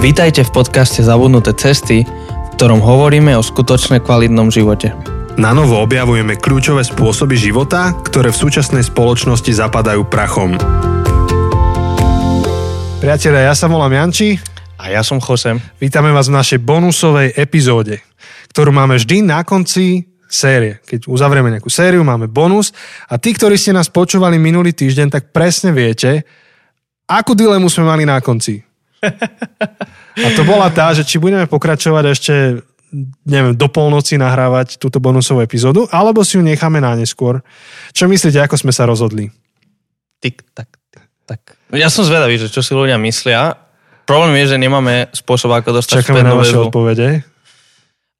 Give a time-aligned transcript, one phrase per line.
[0.00, 4.96] Vítajte v podcaste Zabudnuté cesty, v ktorom hovoríme o skutočne kvalitnom živote.
[5.36, 10.56] Na novo objavujeme kľúčové spôsoby života, ktoré v súčasnej spoločnosti zapadajú prachom.
[13.04, 14.40] Priatelia, ja sa volám Janči.
[14.80, 15.60] A ja som Chosem.
[15.76, 18.00] Vítame vás v našej bonusovej epizóde,
[18.56, 20.80] ktorú máme vždy na konci série.
[20.80, 22.72] Keď uzavrieme nejakú sériu, máme bonus
[23.04, 26.24] a tí, ktorí ste nás počúvali minulý týždeň, tak presne viete,
[27.04, 28.69] akú dilemu sme mali na konci.
[30.20, 32.34] A to bola tá, že či budeme pokračovať ešte
[33.24, 37.38] neviem, do polnoci nahrávať túto bonusovú epizódu, alebo si ju necháme na neskôr.
[37.94, 39.30] Čo myslíte, ako sme sa rozhodli?
[40.20, 40.68] Tik, tak,
[41.24, 41.40] tak.
[41.70, 43.54] Ja som zvedavý, že čo si ľudia myslia.
[44.10, 47.22] Problém je, že nemáme spôsob, ako dostať Čakáme na vaše odpovede.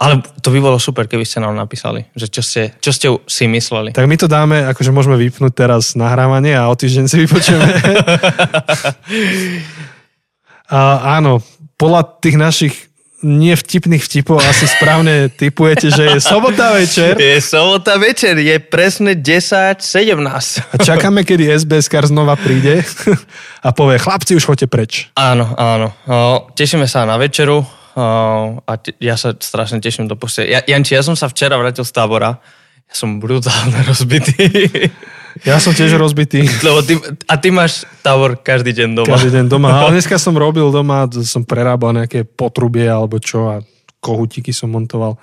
[0.01, 3.45] Ale to by bolo super, keby ste nám napísali, že čo ste, čo ste si
[3.45, 3.93] mysleli.
[3.93, 7.69] Tak my to dáme, akože môžeme vypnúť teraz nahrávanie a o týždeň si vypočujeme.
[10.71, 11.43] A áno,
[11.75, 12.75] podľa tých našich
[13.21, 17.21] nevtipných vtipov asi správne typujete, že je sobota večer.
[17.21, 19.77] Je sobota večer, je presne 10.17.
[20.73, 22.81] A čakáme, kedy SBS kar znova príde
[23.67, 24.93] a povie, chlapci, už choďte preč.
[25.21, 25.93] Áno, áno.
[26.57, 27.61] Tešíme sa na večeru
[28.01, 30.49] a ja sa strašne teším do postel.
[30.49, 32.41] Ja, Janči, ja som sa včera vrátil z tábora.
[32.89, 34.49] Ja som brutálne rozbitý.
[35.47, 36.45] Ja som tiež rozbitý.
[36.67, 39.15] Lebo ty, a ty máš tábor každý deň doma.
[39.15, 39.69] Každý deň doma.
[39.83, 43.57] Ale dneska som robil doma, som prerábal nejaké potrubie alebo čo a
[44.03, 45.21] kohutiky som montoval.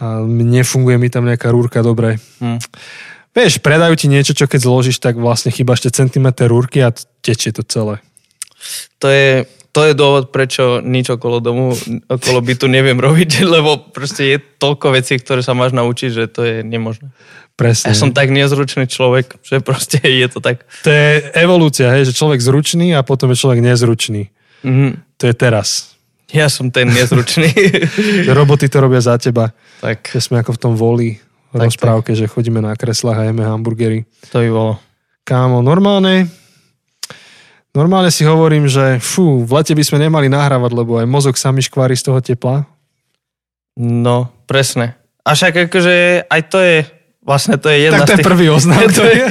[0.00, 2.16] A nefunguje mi tam nejaká rúrka dobre.
[2.40, 2.56] Hmm.
[3.30, 6.90] Vieš, predajú ti niečo, čo keď zložíš, tak vlastne chýba ešte centimetr rúrky a
[7.22, 8.02] tečie to celé.
[8.98, 11.78] To je, to je dôvod, prečo nič okolo domu,
[12.10, 16.40] okolo bytu neviem robiť, lebo proste je toľko vecí, ktoré sa máš naučiť, že to
[16.42, 17.14] je nemožné.
[17.60, 17.92] Presne.
[17.92, 20.64] Ja som tak nezručný človek, že proste je to tak.
[20.80, 24.32] To je evolúcia, hej, že človek zručný a potom je človek nezručný.
[24.64, 25.20] Mm-hmm.
[25.20, 25.92] To je teraz.
[26.32, 27.52] Ja som ten nezručný.
[28.38, 29.52] Roboty to robia za teba.
[29.84, 30.16] Tak.
[30.16, 31.20] Ja sme ako v tom voli
[31.52, 32.18] v rozprávke, tak.
[32.24, 34.08] že chodíme na kreslách a jeme hamburgery.
[34.32, 34.74] To by bolo.
[35.28, 36.32] Kámo, normálne,
[37.76, 41.52] normálne si hovorím, že fú, v lete by sme nemali nahrávať, lebo aj mozog sa
[41.52, 42.64] mi škvári z toho tepla.
[43.76, 44.96] No, presne.
[45.26, 46.76] A však akože aj to je
[47.30, 48.82] Vlastne to je jedna tak to je prvý oznam.
[48.90, 49.22] To je,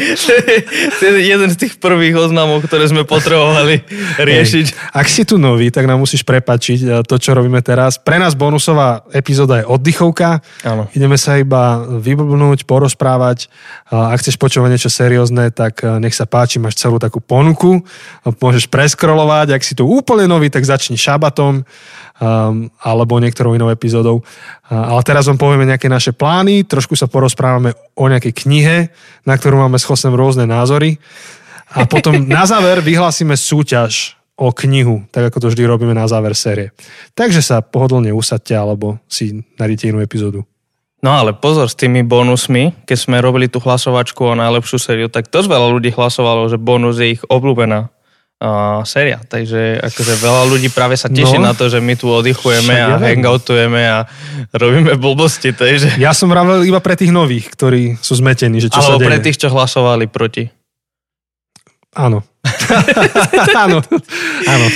[0.88, 3.84] to je jeden z tých prvých oznamov, ktoré sme potrebovali
[4.16, 4.66] riešiť.
[4.72, 8.00] Ej, ak si tu nový, tak nám musíš prepačiť eh, to, čo robíme teraz.
[8.00, 10.40] Pre nás bonusová epizóda je oddychovka.
[10.64, 10.88] Áno.
[10.96, 13.52] Ideme sa iba vyblbnúť, porozprávať.
[13.92, 17.84] Ak chceš počúvať niečo seriózne, tak eh, nech sa páči, máš celú takú ponuku.
[18.24, 19.60] Môžeš preskrolovať.
[19.60, 21.68] Ak si tu úplne nový, tak začni šabatom
[22.20, 24.22] um, alebo niektorou inou epizódou.
[24.68, 28.78] Uh, ale teraz vám povieme nejaké naše plány, trošku sa porozprávame o nejakej knihe,
[29.26, 31.00] na ktorú máme s Chosem rôzne názory.
[31.74, 36.32] A potom na záver vyhlásime súťaž o knihu, tak ako to vždy robíme na záver
[36.32, 36.72] série.
[37.12, 40.48] Takže sa pohodlne usadte alebo si najdete inú epizódu.
[41.00, 45.32] No ale pozor, s tými bonusmi, keď sme robili tú hlasovačku o najlepšiu sériu, tak
[45.32, 47.88] dosť veľa ľudí hlasovalo, že bonus je ich obľúbená
[48.40, 49.20] uh, séria.
[49.22, 52.96] Takže akože veľa ľudí práve sa teší no, na to, že my tu oddychujeme a
[52.96, 54.08] ja hangoutujeme a
[54.56, 55.52] robíme blbosti.
[55.52, 56.00] Takže...
[56.00, 59.08] Ja som vravel iba pre tých nových, ktorí sú zmetení, že čo Alebo sa deje.
[59.08, 60.48] pre tých, čo hlasovali proti.
[61.98, 62.22] Áno.
[63.66, 63.82] Áno.
[64.48, 64.68] Áno.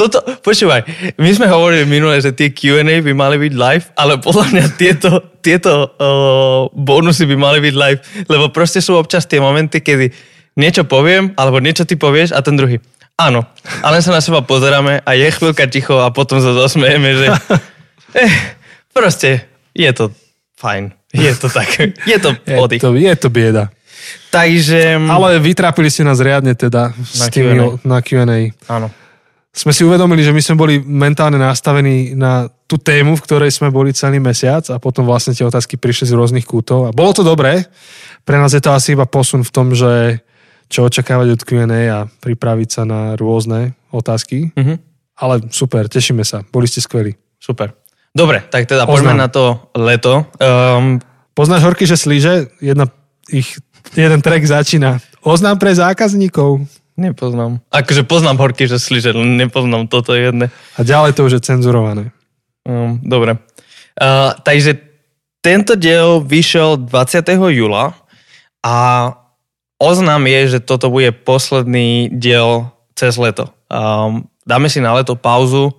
[0.00, 0.82] Toto, počúvaj,
[1.20, 5.10] my sme hovorili minule, že tie Q&A by mali byť live, ale podľa mňa tieto,
[5.44, 10.84] tieto uh, bonusy by mali byť live, lebo proste sú občas tie momenty, kedy niečo
[10.84, 12.80] poviem, alebo niečo ty povieš a ten druhý.
[13.20, 13.44] Áno,
[13.84, 17.26] ale sa na seba pozeráme a je chvíľka ticho a potom sa zasmejeme, že
[18.24, 18.32] eh,
[18.90, 19.46] proste
[19.76, 20.10] je to
[20.56, 20.92] fajn.
[21.12, 21.68] Je to tak.
[22.08, 22.80] Je to oddych.
[22.80, 23.68] Je to, je to bieda.
[24.32, 24.96] Takže...
[24.96, 27.66] Ale vytrápili ste nás riadne teda na tými, Q&A.
[27.84, 28.38] na Q&A.
[28.72, 28.88] Áno.
[29.52, 33.68] Sme si uvedomili, že my sme boli mentálne nastavení na tú tému, v ktorej sme
[33.68, 36.88] boli celý mesiac a potom vlastne tie otázky prišli z rôznych kútov.
[36.88, 37.68] A bolo to dobré.
[38.24, 40.24] Pre nás je to asi iba posun v tom, že
[40.72, 44.56] čo očakávať od Q&A a pripraviť sa na rôzne otázky.
[44.56, 44.76] Mm-hmm.
[45.20, 46.40] Ale super, tešíme sa.
[46.48, 47.12] Boli ste skvelí.
[47.36, 47.76] Super.
[48.16, 50.24] Dobre, tak teda poďme na to leto.
[50.40, 52.52] Um, Poznáš horky, že slíže?
[52.60, 52.88] Jedna,
[53.32, 53.56] ich,
[53.96, 55.00] jeden track začína.
[55.24, 56.64] Oznám pre zákazníkov.
[56.92, 57.64] Nepoznám.
[57.72, 60.52] Akože poznám horky, že slíže, len nepoznám toto jedné.
[60.76, 62.12] A ďalej to už je cenzurované.
[62.68, 63.40] Um, dobre.
[63.96, 64.76] Uh, takže
[65.40, 67.24] tento diel vyšiel 20.
[67.32, 67.96] júla
[68.60, 68.76] a
[69.82, 73.50] oznam je, že toto bude posledný diel cez leto.
[73.66, 75.74] Um, dáme si na leto pauzu.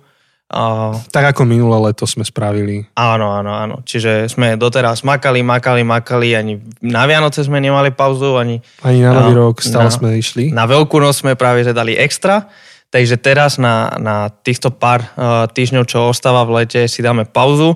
[0.52, 2.84] Uh, tak ako minulé leto sme spravili.
[2.94, 3.76] Áno, áno, áno.
[3.80, 8.60] Čiže sme doteraz makali, makali, makali, ani na Vianoce sme nemali pauzu, ani...
[8.84, 10.52] Ani na Nový uh, rok stále na, sme išli.
[10.52, 12.52] Na Veľkú noc sme práve že dali extra,
[12.94, 17.74] Takže teraz na, na týchto pár uh, týždňov, čo ostáva v lete, si dáme pauzu.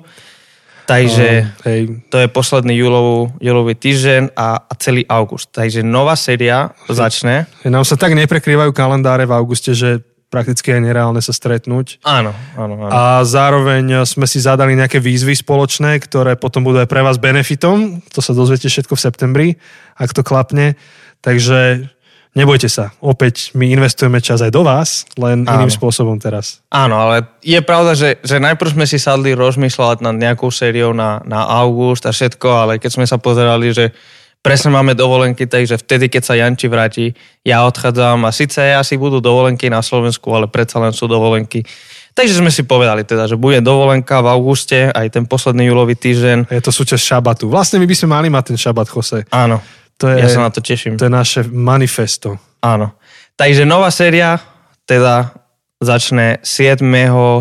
[0.88, 5.52] Takže Uh, hej, to je posledný júlovú, júlový týždeň a, a celý august.
[5.52, 7.44] Takže nová séria začne.
[7.68, 10.00] nám sa tak neprekrývajú kalendáre v auguste, že
[10.32, 12.00] prakticky je nereálne sa stretnúť.
[12.04, 12.92] Áno, áno, áno.
[12.92, 18.00] A zároveň sme si zadali nejaké výzvy spoločné, ktoré potom budú aj pre vás benefitom.
[18.16, 19.48] To sa dozviete všetko v septembri,
[19.96, 20.76] ak to klapne.
[21.20, 21.90] Takže
[22.36, 22.92] nebojte sa.
[23.00, 25.64] Opäť my investujeme čas aj do vás, len Áno.
[25.64, 26.60] iným spôsobom teraz.
[26.68, 31.22] Áno, ale je pravda, že, že najprv sme si sadli rozmýšľať nad nejakou sériou na,
[31.24, 33.94] na august a všetko, ale keď sme sa pozerali, že
[34.38, 37.06] presne máme dovolenky, takže vtedy, keď sa Janči vráti,
[37.42, 41.66] ja odchádzam a síce asi budú dovolenky na Slovensku, ale predsa len sú dovolenky.
[42.18, 46.50] Takže sme si povedali teda, že bude dovolenka v auguste, aj ten posledný júlový týždeň.
[46.50, 47.46] Je to súčasť šabatu.
[47.46, 49.22] Vlastne my by sme mali mať ten šabat, Jose.
[49.30, 49.62] Áno,
[49.98, 50.94] To je, ja sa na to teším.
[50.94, 52.38] to je naše manifesto.
[52.62, 52.94] Áno.
[53.34, 54.38] Takže nová séria
[54.86, 55.34] teda
[55.78, 56.82] začne 7.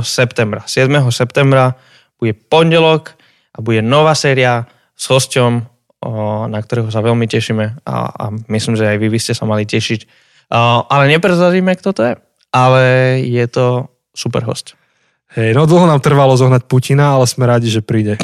[0.06, 0.62] septembra.
[0.66, 0.90] 7.
[1.10, 1.78] septembra
[2.18, 3.18] bude pondelok
[3.54, 4.66] a bude nová séria
[4.98, 5.66] s hosťom,
[6.50, 9.66] na ktorého sa veľmi tešíme a, a myslím, že aj vy by ste sa mali
[9.66, 10.06] tešiť.
[10.90, 12.14] Ale neprezradíme, kto to je,
[12.54, 12.84] ale
[13.26, 14.78] je to super host.
[15.36, 18.16] Hej, no dlho nám trvalo zohnať Putina, ale sme radi, že príde.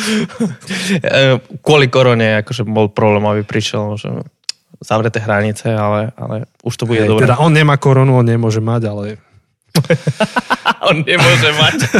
[1.04, 4.10] E, Kvôli korone akože bol problém, aby prišiel, že
[4.80, 7.28] zavreté hranice, ale, ale už to bude Hej, dobré.
[7.28, 9.04] teda on nemá koronu, on nemôže mať, ale
[10.90, 11.78] On nemôže mať.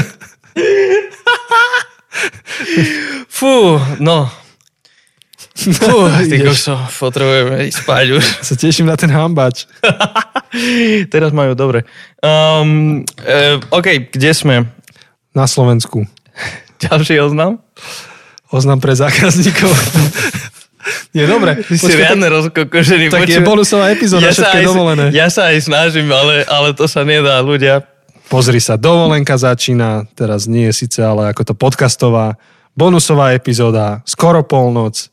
[3.30, 4.28] Fú, no.
[5.60, 8.24] Fú, ty kokso, potrebujeme ísť spať už.
[8.40, 9.68] sa teším na ten hambač.
[11.12, 11.84] Teraz majú dobre.
[12.24, 14.56] Um, uh, OK, kde sme?
[15.36, 16.08] Na Slovensku.
[16.80, 17.60] Ďalší oznam?
[18.50, 19.70] Oznam pre zákazníkov.
[21.12, 21.60] Nie, dobre.
[21.60, 23.46] Ty si riadne tak, tak je počúvaj.
[23.46, 25.04] bonusová epizóda, ja všetko je aj, dovolené.
[25.12, 27.84] ja sa aj snažím, ale, ale to sa nedá, ľudia.
[28.30, 32.38] Pozri sa, dovolenka začína, teraz nie je síce, ale ako to podcastová,
[32.78, 35.10] bonusová epizóda, skoro polnoc.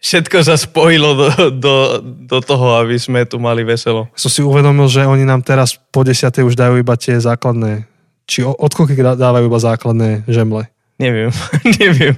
[0.00, 4.08] Všetko sa spojilo do, do, do toho, aby sme tu mali veselo.
[4.16, 7.84] Som si uvedomil, že oni nám teraz po desiatej už dajú iba tie základné,
[8.24, 10.68] či od koľky dá- dávajú iba základné žemle.
[10.96, 11.30] Neviem,
[11.80, 12.16] neviem.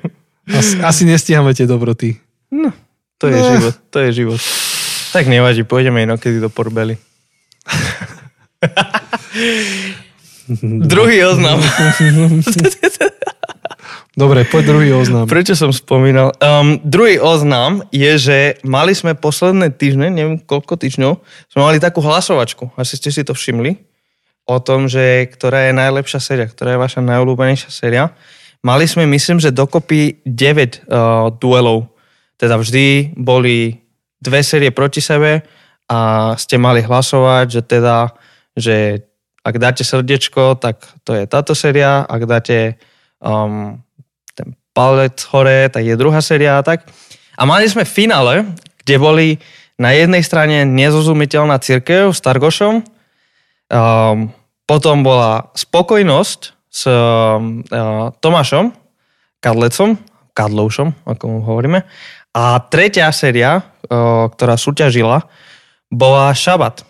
[0.48, 2.16] Asi, asi nestíhame tie dobroty.
[2.48, 2.72] No,
[3.18, 3.48] to je No.
[3.56, 4.40] život, to je život.
[5.12, 6.96] Tak nevadí, pôjdeme inokedy do Porbely.
[10.88, 11.60] Druhý oznam.
[14.18, 15.30] Dobre, poď druhý oznam.
[15.30, 16.34] Prečo som spomínal?
[16.42, 22.02] Um, druhý oznam je, že mali sme posledné týždne, neviem koľko týždňov, sme mali takú
[22.02, 22.74] hlasovačku.
[22.74, 23.78] Asi ste si to všimli.
[24.48, 28.10] O tom, že ktorá je najlepšia séria, ktorá je vaša najobľúbenejšia séria.
[28.66, 31.94] Mali sme, myslím, že dokopy 9 uh, duelov.
[32.34, 33.78] Teda vždy boli
[34.18, 35.46] dve série proti sebe
[35.86, 38.10] a ste mali hlasovať, že teda,
[38.58, 39.06] že
[39.46, 42.76] ak dáte srdiečko, tak to je táto séria, ak dáte
[43.22, 43.78] um,
[44.34, 46.90] ten palec hore, tak je druhá séria a tak.
[47.38, 48.42] A mali sme finále,
[48.82, 49.28] kde boli
[49.78, 54.18] na jednej strane nezrozumiteľná církev s Targošom, um,
[54.66, 58.70] potom bola spokojnosť s um, uh, Tomášom,
[59.42, 59.98] Kadlecom,
[60.30, 61.82] Kadloušom, ako mu hovoríme.
[62.30, 63.58] A tretia séria,
[63.90, 65.26] uh, ktorá súťažila,
[65.90, 66.86] bola Šabat.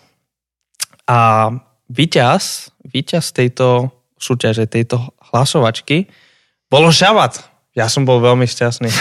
[1.09, 1.49] A
[1.89, 3.89] víťaz, víťaz tejto
[4.21, 6.05] súťaže, tejto hlasovačky,
[6.69, 7.41] bolo Šabat.
[7.73, 8.89] Ja som bol veľmi šťastný.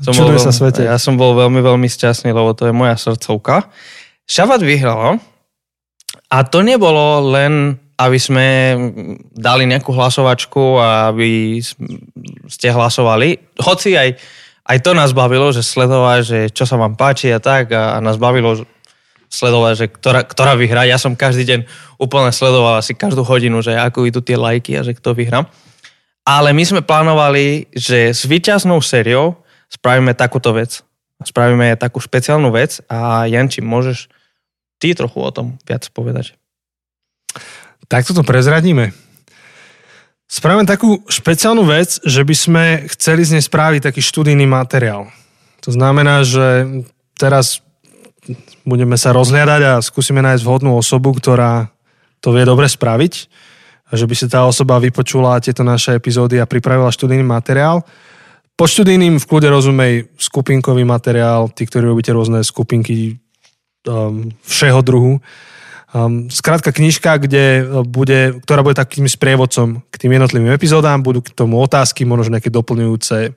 [0.00, 0.82] Som bol, Čuduj sa veľmi- svete.
[0.88, 3.68] Ja som bol veľmi, veľmi šťastný, lebo to je moja srdcovka.
[4.24, 5.20] Šabat vyhralo
[6.32, 8.46] a to nebolo len, aby sme
[9.36, 11.60] dali nejakú hlasovačku a aby
[12.48, 13.36] ste hlasovali.
[13.60, 14.16] Hoci aj,
[14.64, 17.98] aj to nás bavilo, že sledovať, že čo sa vám páči a tak a, a
[18.00, 18.64] nás bavilo
[19.30, 20.88] sledovať, že ktorá, ktorá vyhrá.
[20.88, 21.60] Ja som každý deň
[22.00, 25.46] úplne sledoval asi každú hodinu, že ako idú tie lajky a že kto vyhrá.
[26.24, 29.38] Ale my sme plánovali, že s výťaznou sériou
[29.70, 30.82] spravíme takúto vec.
[31.20, 34.08] Spravíme takú špeciálnu vec a Janči, môžeš
[34.80, 36.32] ty trochu o tom viac povedať.
[37.90, 38.94] Tak toto prezradíme.
[40.30, 45.10] Spravíme takú špeciálnu vec, že by sme chceli z nej spraviť taký študijný materiál.
[45.66, 46.70] To znamená, že
[47.18, 47.66] teraz
[48.62, 51.74] budeme sa rozhľadať a skúsime nájsť vhodnú osobu, ktorá
[52.22, 53.26] to vie dobre spraviť.
[53.90, 57.82] A že by si tá osoba vypočula tieto naše epizódy a pripravila študijný materiál.
[58.54, 63.18] Po študijným v kľude rozumej skupinkový materiál, tí, ktorí robíte rôzne skupinky
[63.82, 65.18] um, všeho druhu.
[65.90, 71.34] Um, skrátka knižka, kde bude, ktorá bude takým sprievodcom k tým jednotlivým epizódám, budú k
[71.34, 73.34] tomu otázky, možno nejaké doplňujúce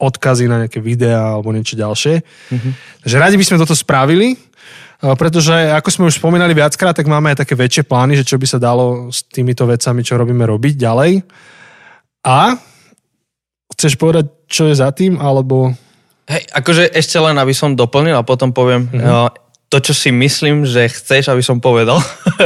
[0.00, 2.24] odkazy na nejaké videá alebo niečo ďalšie.
[2.24, 2.72] Mm-hmm.
[3.04, 4.32] Takže radi by sme toto spravili.
[5.12, 8.46] pretože ako sme už spomínali viackrát, tak máme aj také väčšie plány, že čo by
[8.48, 11.20] sa dalo s týmito vecami, čo robíme, robiť ďalej.
[12.24, 12.56] A
[13.76, 15.76] chceš povedať, čo je za tým, alebo...
[16.24, 19.43] Hej, akože ešte len, aby som doplnil a potom poviem mm-hmm.
[19.74, 21.98] To, čo si myslím, že chceš, aby som povedal.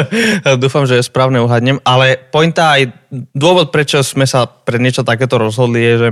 [0.65, 2.89] Dúfam, že správne uhadnem, ale pointa aj
[3.37, 6.09] dôvod, prečo sme sa pre niečo takéto rozhodli, je, že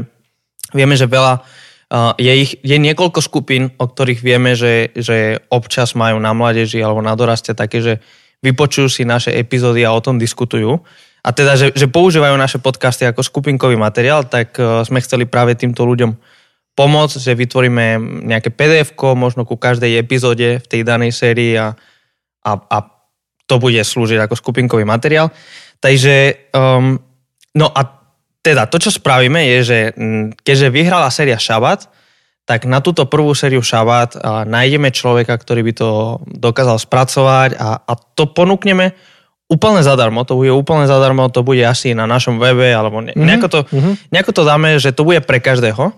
[0.76, 1.40] vieme, že veľa
[2.20, 7.00] je, ich, je niekoľko skupín, o ktorých vieme, že, že občas majú na mládeži alebo
[7.00, 7.94] na doraste také, že
[8.44, 10.84] vypočujú si naše epizódy a o tom diskutujú.
[11.24, 15.56] A teda, že, že používajú naše podcasty ako skupinkový materiál, tak uh, sme chceli práve
[15.56, 16.12] týmto ľuďom
[16.76, 17.96] pomôcť, že vytvoríme
[18.28, 21.72] nejaké pdf možno ku každej epizóde v tej danej sérii a,
[22.44, 22.78] a, a
[23.48, 25.32] to bude slúžiť ako skupinkový materiál.
[25.80, 27.00] Takže, um,
[27.56, 27.80] no a
[28.44, 29.78] teda to, čo spravíme, je, že
[30.44, 31.90] keďže vyhrala séria Šabat,
[32.46, 35.88] tak na túto prvú sériu Šabat nájdeme človeka, ktorý by to
[36.30, 38.94] dokázal spracovať a, a to ponúkneme
[39.50, 43.26] úplne zadarmo, to bude úplne zadarmo, to bude asi na našom webe, alebo ne, mm-hmm.
[43.26, 43.94] nejako, to, mm-hmm.
[44.14, 45.90] nejako to dáme, že to bude pre každého.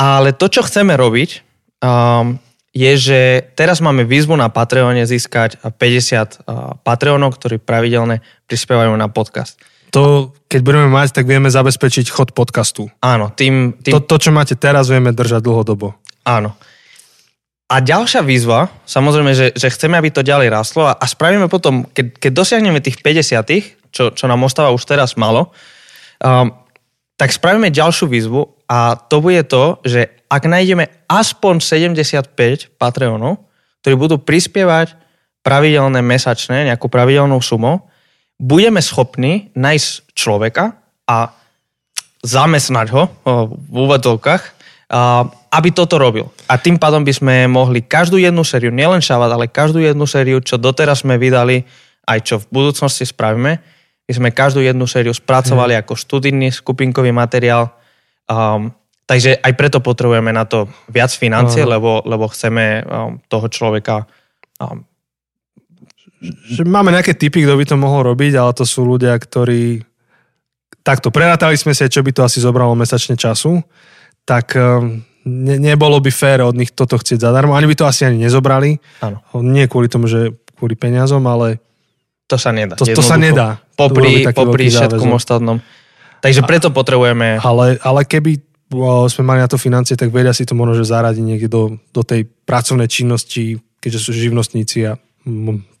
[0.00, 1.44] Ale to, čo chceme robiť,
[1.84, 2.40] um,
[2.72, 3.20] je, že
[3.52, 9.60] teraz máme výzvu na Patreone získať 50 uh, Patreonov, ktorí pravidelne prispievajú na podcast.
[9.92, 12.88] To, keď budeme mať, tak vieme zabezpečiť chod podcastu.
[13.02, 13.34] Áno.
[13.34, 13.92] Tým, tým...
[13.92, 15.98] To, to, čo máte teraz, vieme držať dlhodobo.
[16.24, 16.54] Áno.
[17.70, 21.86] A ďalšia výzva, samozrejme, že, že chceme, aby to ďalej rastlo a, a spravíme potom,
[21.90, 25.50] keď, keď dosiahneme tých 50, čo, čo nám ostáva už teraz malo,
[26.22, 26.54] um,
[27.20, 33.44] tak spravíme ďalšiu výzvu a to bude to, že ak nájdeme aspoň 75 Patreonov,
[33.84, 34.96] ktorí budú prispievať
[35.44, 37.84] pravidelné mesačné, nejakú pravidelnú sumu,
[38.40, 41.36] budeme schopní nájsť človeka a
[42.24, 43.12] zamestnať ho
[43.52, 44.42] v úvodzovkách,
[45.52, 46.24] aby toto robil.
[46.48, 50.40] A tým pádom by sme mohli každú jednu sériu, nielen šavať, ale každú jednu sériu,
[50.40, 51.68] čo doteraz sme vydali,
[52.08, 53.60] aj čo v budúcnosti spravíme,
[54.10, 55.82] my sme každú jednu sériu spracovali hmm.
[55.86, 57.70] ako študijný skupinkový materiál.
[58.26, 58.74] Um,
[59.06, 61.78] takže aj preto potrebujeme na to viac financie, uh.
[61.78, 64.10] lebo, lebo chceme um, toho človeka
[64.58, 64.82] um,
[66.28, 69.80] že máme nejaké typy, kto by to mohol robiť, ale to sú ľudia, ktorí
[70.84, 73.64] takto prerátali sme si, čo by to asi zobralo mesačne času,
[74.28, 74.52] tak
[75.24, 77.56] ne, nebolo by fér od nich toto chcieť zadarmo.
[77.56, 78.76] Ani by to asi ani nezobrali.
[79.00, 79.24] Áno.
[79.40, 81.60] Nie kvôli tomu, že kvôli peniazom, ale
[82.30, 82.78] to sa nedá.
[82.78, 83.58] To, to sa nedá.
[83.74, 85.58] Popri, popri všetkom ostatnom.
[86.22, 87.42] Takže preto potrebujeme...
[87.42, 88.38] Ale, ale keby
[89.10, 92.02] sme mali na to financie, tak vedia si to možno, že zaradiť niekde do, do
[92.06, 94.94] tej pracovnej činnosti, keďže sú živnostníci a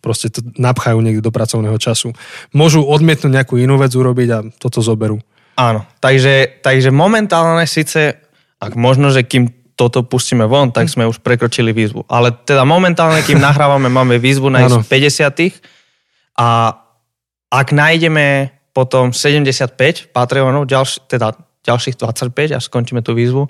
[0.02, 2.10] proste to napchajú niekde do pracovného času.
[2.50, 5.22] Môžu odmietnúť nejakú inú vec urobiť a toto zoberú.
[5.54, 8.16] Áno, takže, takže momentálne síce,
[8.58, 12.04] ak možno, že kým toto pustíme von, tak sme už prekročili výzvu.
[12.04, 14.84] Ale teda momentálne, kým nahrávame, máme výzvu na 50
[16.40, 16.72] a
[17.52, 23.44] ak nájdeme potom 75 Patreonov, ďalš, teda ďalších 25 a skončíme tú výzvu,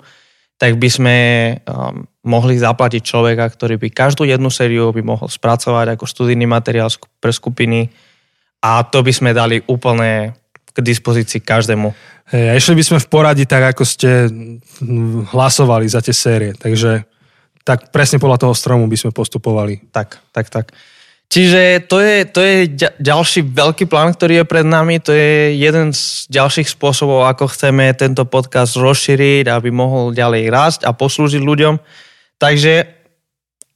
[0.59, 1.17] tak by sme
[1.63, 6.91] um, mohli zaplatiť človeka, ktorý by každú jednu sériu by mohol spracovať ako studijný materiál
[7.17, 7.89] pre skupiny
[8.61, 10.37] a to by sme dali úplne
[10.71, 11.89] k dispozícii každému.
[12.29, 14.29] Hey, a išli by sme v poradí tak, ako ste
[15.33, 17.09] hlasovali za tie série, takže
[17.65, 19.89] tak presne podľa toho stromu by sme postupovali.
[19.89, 20.65] Tak, tak, tak.
[21.31, 22.55] Čiže to je, to je
[22.99, 24.99] ďalší veľký plán, ktorý je pred nami.
[24.99, 30.79] To je jeden z ďalších spôsobov, ako chceme tento podcast rozšíriť, aby mohol ďalej rásť
[30.83, 31.79] a poslúžiť ľuďom.
[32.35, 32.83] Takže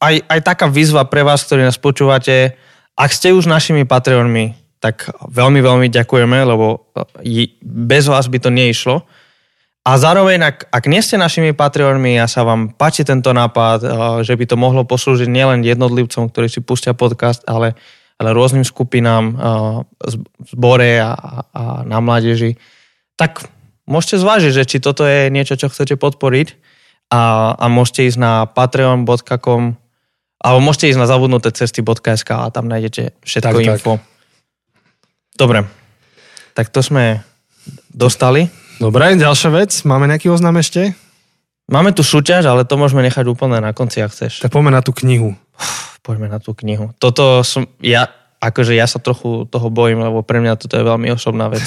[0.03, 2.59] aj, aj taká výzva pre vás, ktorí nás počúvate,
[2.99, 4.51] ak ste už našimi Patreonmi,
[4.83, 6.91] tak veľmi, veľmi ďakujeme, lebo
[7.63, 9.07] bez vás by to neišlo.
[9.85, 13.89] A zároveň, ak, ak nie ste našimi Patreonmi a sa vám páči tento nápad, eh,
[14.25, 17.77] že by to mohlo poslúžiť nielen jednotlivcom, ktorí si pustia podcast, ale,
[18.17, 19.37] ale rôznym skupinám, eh,
[20.49, 21.13] zbore a,
[21.53, 22.57] a na mládeži,
[23.13, 23.45] tak
[23.85, 26.57] môžete zvážiť, že či toto je niečo, čo chcete podporiť
[27.13, 29.77] a, a môžete ísť na patreon.com
[30.45, 33.93] alebo môžete ísť na zabudnuté cesty.sk a tam nájdete všetko tak, info.
[33.97, 34.05] Tak.
[35.37, 35.59] Dobre,
[36.57, 37.21] tak to sme
[37.93, 38.64] dostali.
[38.75, 39.71] Dobre, ďalšia vec.
[39.87, 40.91] Máme nejaký oznam ešte?
[41.71, 44.43] Máme tu súťaž, ale to môžeme nechať úplne na konci, ak chceš.
[44.43, 45.33] Tak poďme na tú knihu.
[46.03, 46.91] Poďme na tú knihu.
[46.99, 48.11] Toto som, ja,
[48.43, 51.63] akože ja sa trochu toho bojím, lebo pre mňa toto je veľmi osobná vec.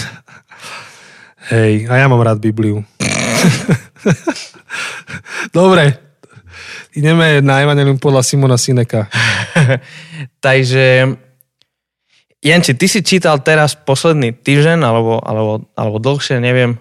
[1.51, 2.85] Hej, a ja mám rád Bibliu.
[5.57, 5.97] Dobre,
[6.93, 9.09] ideme na Evangelium podľa Simona Sineka.
[10.45, 11.09] Takže,
[12.45, 16.77] Janči, ty si čítal teraz posledný týždeň, alebo, alebo, alebo dlhšie, neviem,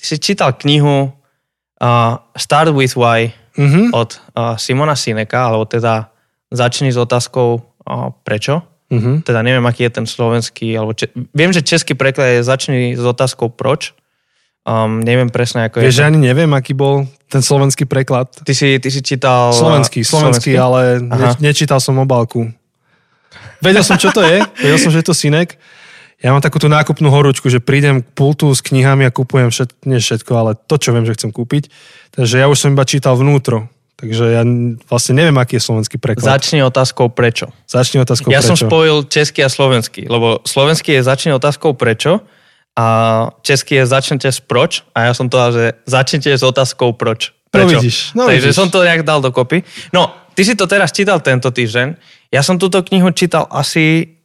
[0.00, 3.92] Ty si čítal knihu uh, Start with Why mm-hmm.
[3.92, 6.08] od uh, Simona Sineka, alebo teda
[6.48, 8.64] začni s otázkou uh, prečo.
[8.90, 9.22] Uh-huh.
[9.22, 13.04] Teda neviem, aký je ten slovenský, alebo če- viem, že český preklad je začni s
[13.04, 13.94] otázkou proč.
[14.66, 16.02] Um, neviem presne, ako Vieš, je.
[16.02, 16.08] to.
[16.10, 18.28] ani neviem, aký bol ten slovenský preklad.
[18.42, 19.54] Ty si, ty si čítal...
[19.54, 22.50] Slovenský, slovenský, ale ne, nečítal som obálku.
[23.62, 24.42] Vedel som, čo to je.
[24.64, 25.54] Vedel som, že je to synek.
[26.20, 29.72] Ja mám takú tú nákupnú horúčku, že prídem k pultu s knihami a kupujem všet,
[29.88, 31.72] nie všetko, ale to, čo viem, že chcem kúpiť.
[32.12, 33.72] Takže ja už som iba čítal vnútro.
[33.96, 34.42] Takže ja
[34.88, 36.24] vlastne neviem, aký je slovenský preklad.
[36.24, 37.52] Začni otázkou prečo.
[37.68, 38.52] Začni otázkou Ja prečo.
[38.52, 42.24] som spojil český a slovenský, lebo slovenský je začni otázkou prečo
[42.76, 42.86] a
[43.44, 47.32] český je začnete s proč a ja som to dal, že začnite s otázkou proč.
[47.50, 47.76] No Prečo?
[47.82, 48.56] vidíš, no Takže vidíš.
[48.56, 49.66] som to nejak dal dokopy.
[49.92, 51.98] No, ty si to teraz čítal tento týždeň.
[52.30, 54.16] Ja som túto knihu čítal asi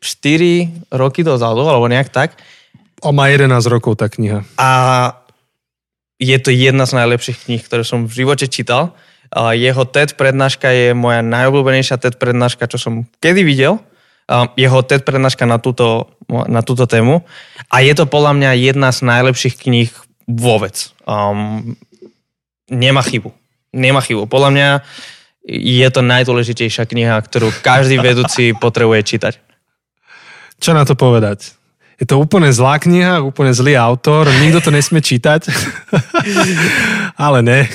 [0.00, 2.40] 4 roky dozadu, alebo nejak tak.
[3.00, 4.44] O, má 11 rokov tá kniha.
[4.56, 4.70] A
[6.20, 8.92] je to jedna z najlepších kníh, ktoré som v živote čítal.
[9.32, 13.80] A jeho TED prednáška je moja najobľúbenejšia TED prednáška, čo som kedy videl.
[14.28, 17.24] A jeho TED prednáška na túto, na túto tému.
[17.72, 19.90] A je to podľa mňa jedna z najlepších kníh
[20.28, 20.92] vôbec.
[21.08, 21.78] Um,
[22.68, 23.32] nemá chybu.
[23.72, 24.28] Nemá chybu.
[24.28, 24.68] Podľa mňa
[25.50, 29.49] je to najdôležitejšia kniha, ktorú každý vedúci potrebuje čítať.
[30.60, 31.56] Čo na to povedať?
[32.00, 35.48] Je to úplne zlá kniha, úplne zlý autor, nikto to nesmie čítať.
[37.20, 37.68] Ale ne.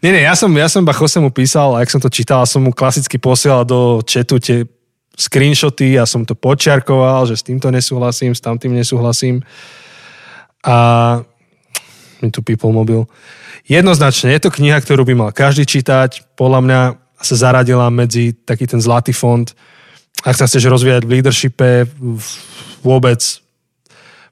[0.00, 2.64] Nie, nie, ja som, ja som iba Josemu písal a jak som to čítal, som
[2.64, 4.68] mu klasicky posielal do chatu tie
[5.16, 9.40] screenshoty a som to počiarkoval, že s týmto nesúhlasím, s tamtým nesúhlasím.
[10.64, 11.20] A
[12.24, 13.04] mi tu people mobil.
[13.68, 16.36] Jednoznačne, je to kniha, ktorú by mal každý čítať.
[16.36, 16.80] Podľa mňa
[17.20, 19.48] sa zaradila medzi taký ten zlatý fond.
[20.24, 21.84] Ak sa chceš rozvíjať v leadershipe,
[22.80, 23.20] vôbec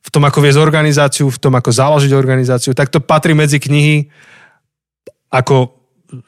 [0.03, 4.09] v tom, ako viesť organizáciu, v tom, ako založiť organizáciu, tak to patrí medzi knihy
[5.29, 5.69] ako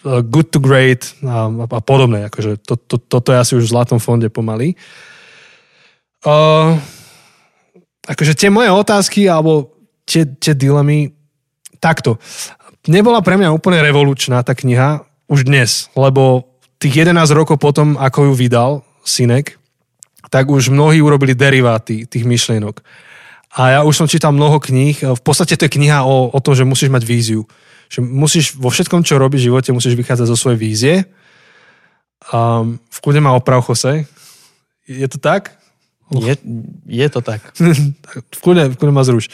[0.05, 2.29] uh, Good to Great a, a podobné.
[2.31, 4.79] Akože to, to, toto je asi už v zlatom fonde pomaly.
[6.25, 6.79] Uh,
[8.07, 9.75] akože tie moje otázky alebo
[10.05, 11.13] tie, tie dilemy
[11.83, 12.17] takto.
[12.85, 18.29] Nebola pre mňa úplne revolučná tá kniha už dnes, lebo tých 11 rokov potom, ako
[18.29, 18.73] ju vydal
[19.05, 19.61] Sinek,
[20.33, 22.83] tak už mnohí urobili deriváty tých myšlienok.
[23.55, 24.99] A ja už som čítal mnoho kníh.
[24.99, 27.47] V podstate to je kniha o, o tom, že musíš mať víziu.
[27.87, 30.95] Že musíš vo všetkom, čo robíš v živote, musíš vychádzať zo svojej vízie.
[32.35, 34.11] Um, v kľude má oprav Jose.
[34.91, 35.55] Je to tak?
[36.11, 36.35] Je,
[36.91, 37.47] je to tak.
[38.37, 39.31] v kľude, v kľude ma zruš.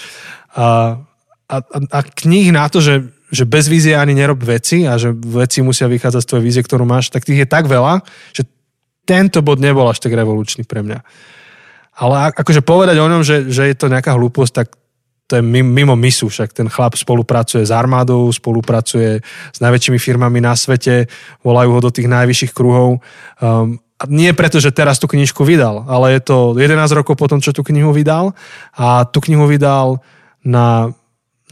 [0.52, 1.00] A,
[1.48, 5.64] a, a kníh na to, že, že bez vízie ani nerob veci a že veci
[5.64, 8.04] musia vychádzať z tvojej vízie, ktorú máš, tak tých je tak veľa,
[8.36, 8.44] že
[9.10, 11.02] tento bod nebol až tak revolučný pre mňa.
[11.98, 14.68] Ale akože povedať o ňom, že, že je to nejaká hlúposť, tak
[15.26, 19.22] to je mimo, misu, však ten chlap spolupracuje s armádou, spolupracuje
[19.54, 21.06] s najväčšími firmami na svete,
[21.46, 22.98] volajú ho do tých najvyšších kruhov.
[23.38, 23.78] Um,
[24.10, 27.62] nie preto, že teraz tú knižku vydal, ale je to 11 rokov potom, čo tú
[27.62, 28.34] knihu vydal
[28.74, 30.02] a tú knihu vydal
[30.42, 30.90] na,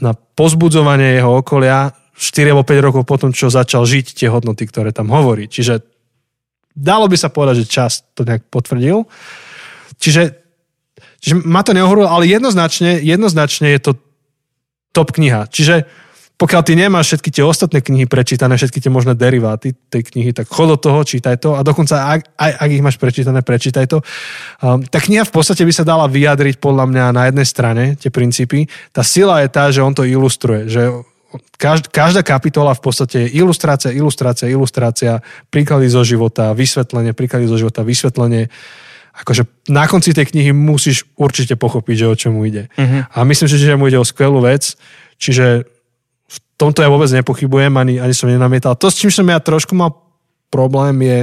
[0.03, 4.91] na pozbudzovanie jeho okolia 4 alebo 5 rokov potom, čo začal žiť tie hodnoty, ktoré
[4.91, 5.47] tam hovorí.
[5.47, 5.98] Čiže
[6.79, 9.11] dalo by sa povedať, že čas to nejak potvrdil.
[9.99, 10.31] Čiže,
[11.19, 13.93] čiže ma to neohorilo, ale jednoznačne, jednoznačne je to
[14.95, 15.51] top kniha.
[15.51, 15.91] Čiže
[16.39, 20.47] pokiaľ ty nemáš všetky tie ostatné knihy prečítané, všetky tie možné deriváty tej knihy, tak
[20.47, 23.99] chod do toho, čítaj to a dokonca ak, aj ak ich máš prečítané, prečítaj to.
[24.63, 28.15] Um, tá kniha v podstate by sa dala vyjadriť podľa mňa na jednej strane, tie
[28.15, 28.71] princípy.
[28.95, 30.87] Tá sila je tá, že on to ilustruje, že
[31.61, 35.21] každá, každá kapitola v podstate je ilustrácia, ilustrácia, ilustrácia,
[35.53, 38.49] príklady zo života, vysvetlenie, príklady zo života, vysvetlenie.
[39.19, 42.73] Akože na konci tej knihy musíš určite pochopiť, že o čomu ide.
[42.79, 43.13] Mhm.
[43.13, 44.79] A myslím si, že mu ide o skvelú vec,
[45.21, 45.69] čiže
[46.29, 48.77] v tomto ja vôbec nepochybujem, ani, ani som nenamietal.
[48.79, 49.93] To, s čím som ja trošku mal
[50.49, 51.19] problém, je,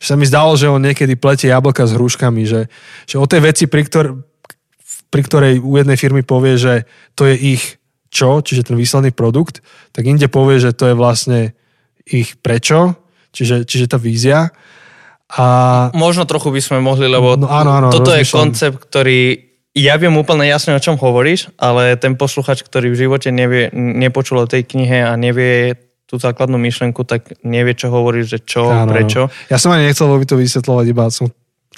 [0.00, 2.72] že sa mi zdalo, že on niekedy pletie jablka s hruškami, že,
[3.04, 4.16] že o tej veci, pri, ktor,
[5.12, 6.74] pri ktorej u jednej firmy povie, že
[7.16, 9.60] to je ich čo, čiže ten výsledný produkt,
[9.92, 11.52] tak inde povie, že to je vlastne
[12.08, 12.96] ich prečo,
[13.32, 14.48] čiže, čiže tá vízia.
[15.36, 15.44] A
[15.92, 18.40] Možno trochu by sme mohli, lebo No áno, áno, toto je rozmýšľam.
[18.48, 19.20] koncept, ktorý
[19.76, 24.42] ja viem úplne jasne, o čom hovoríš, ale ten posluchač, ktorý v živote nevie, nepočul
[24.42, 25.76] o tej knihe a nevie
[26.08, 29.28] tú základnú myšlenku, tak nevie, čo hovoríš, že čo, Áno, prečo.
[29.52, 31.28] Ja som ani nechcel by to vysvetľovať, iba som...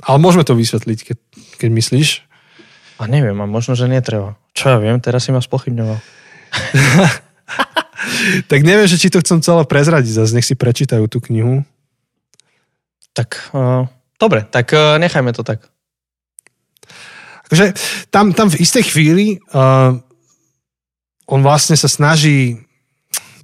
[0.07, 1.17] Ale môžeme to vysvetliť, keď,
[1.59, 2.30] keď myslíš.
[3.01, 4.37] A neviem, a možno, že netreba.
[4.53, 5.99] Čo ja viem, teraz si ma spochybňoval.
[8.49, 11.65] Tak neviem, že či to chcem celé prezradiť, zase nech si prečítajú tú knihu.
[13.13, 13.85] Tak, uh,
[14.17, 15.67] dobre, tak uh, nechajme to tak.
[17.51, 17.75] Takže
[18.15, 19.99] tam, tam v istej chvíli uh,
[21.27, 22.63] on vlastne sa snaží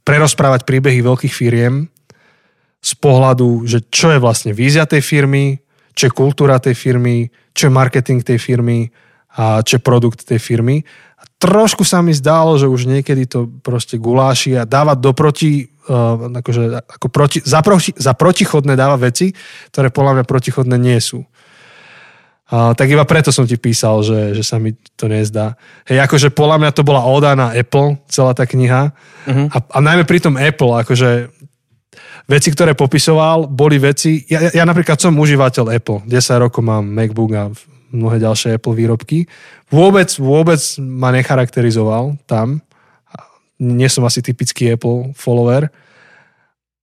[0.07, 1.91] prerozprávať príbehy veľkých firiem
[2.79, 5.59] z pohľadu, že čo je vlastne vízia tej firmy,
[5.99, 8.87] čo je kultúra tej firmy, čo je marketing tej firmy
[9.37, 10.81] a čo je produkt tej firmy.
[11.21, 16.33] A trošku sa mi zdálo, že už niekedy to proste guláši a dáva doproti, uh,
[16.41, 19.37] akože, ako proti, za, proti, za protichodné dáva veci,
[19.73, 21.21] ktoré podľa mňa protichodné nie sú.
[22.47, 25.59] Uh, tak iba preto som ti písal, že, že sa mi to nezdá.
[25.85, 28.95] Hej, akože podľa mňa to bola oda na Apple, celá tá kniha.
[29.27, 29.47] Uh-huh.
[29.51, 31.27] A, a najmä pri tom Apple, akože
[32.31, 34.23] veci, ktoré popisoval, boli veci...
[34.31, 36.07] Ja, ja napríklad som užívateľ Apple.
[36.07, 37.51] 10 rokov mám MacBook a
[37.91, 39.27] mnohé ďalšie Apple výrobky.
[39.71, 42.63] Vôbec, vôbec ma necharakterizoval tam.
[43.57, 45.73] Nie som asi typický Apple follower.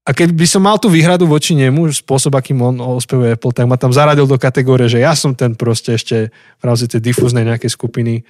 [0.04, 3.72] A keď by som mal tú výhradu voči nemu, spôsob, akým on ospevuje Apple, tak
[3.72, 6.28] ma tam zaradil do kategórie, že ja som ten proste ešte
[6.60, 8.28] v rámci tej difúznej nejakej skupiny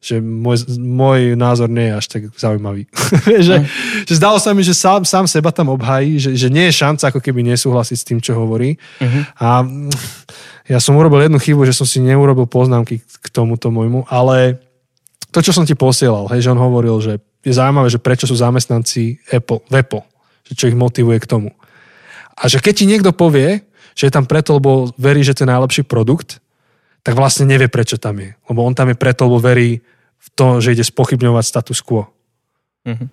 [0.00, 2.86] že môj, môj názor nie je až tak zaujímavý.
[3.46, 3.66] že, mm.
[4.06, 7.10] že zdalo sa mi, že sám, sám seba tam obhají, že, že nie je šanca
[7.10, 8.76] ako keby nesúhlasiť s tým, čo hovorí.
[9.00, 9.22] Mm-hmm.
[9.40, 9.48] A
[10.66, 14.58] ja som urobil jednu chybu, že som si neurobil poznámky k tomuto môjmu, ale
[15.30, 18.34] to, čo som ti posielal, hej, že on hovoril, že je zaujímavé, že prečo sú
[18.34, 20.02] zamestnanci Apple, v Apple,
[20.48, 21.50] že čo ich motivuje k tomu.
[22.34, 23.62] A že keď ti niekto povie,
[23.96, 26.42] že je tam preto, lebo verí, že to je najlepší produkt,
[27.06, 28.34] tak vlastne nevie, prečo tam je.
[28.50, 29.78] Lebo on tam je preto, lebo verí
[30.18, 32.10] v to, že ide spochybňovať status quo.
[32.82, 33.08] Mm-hmm.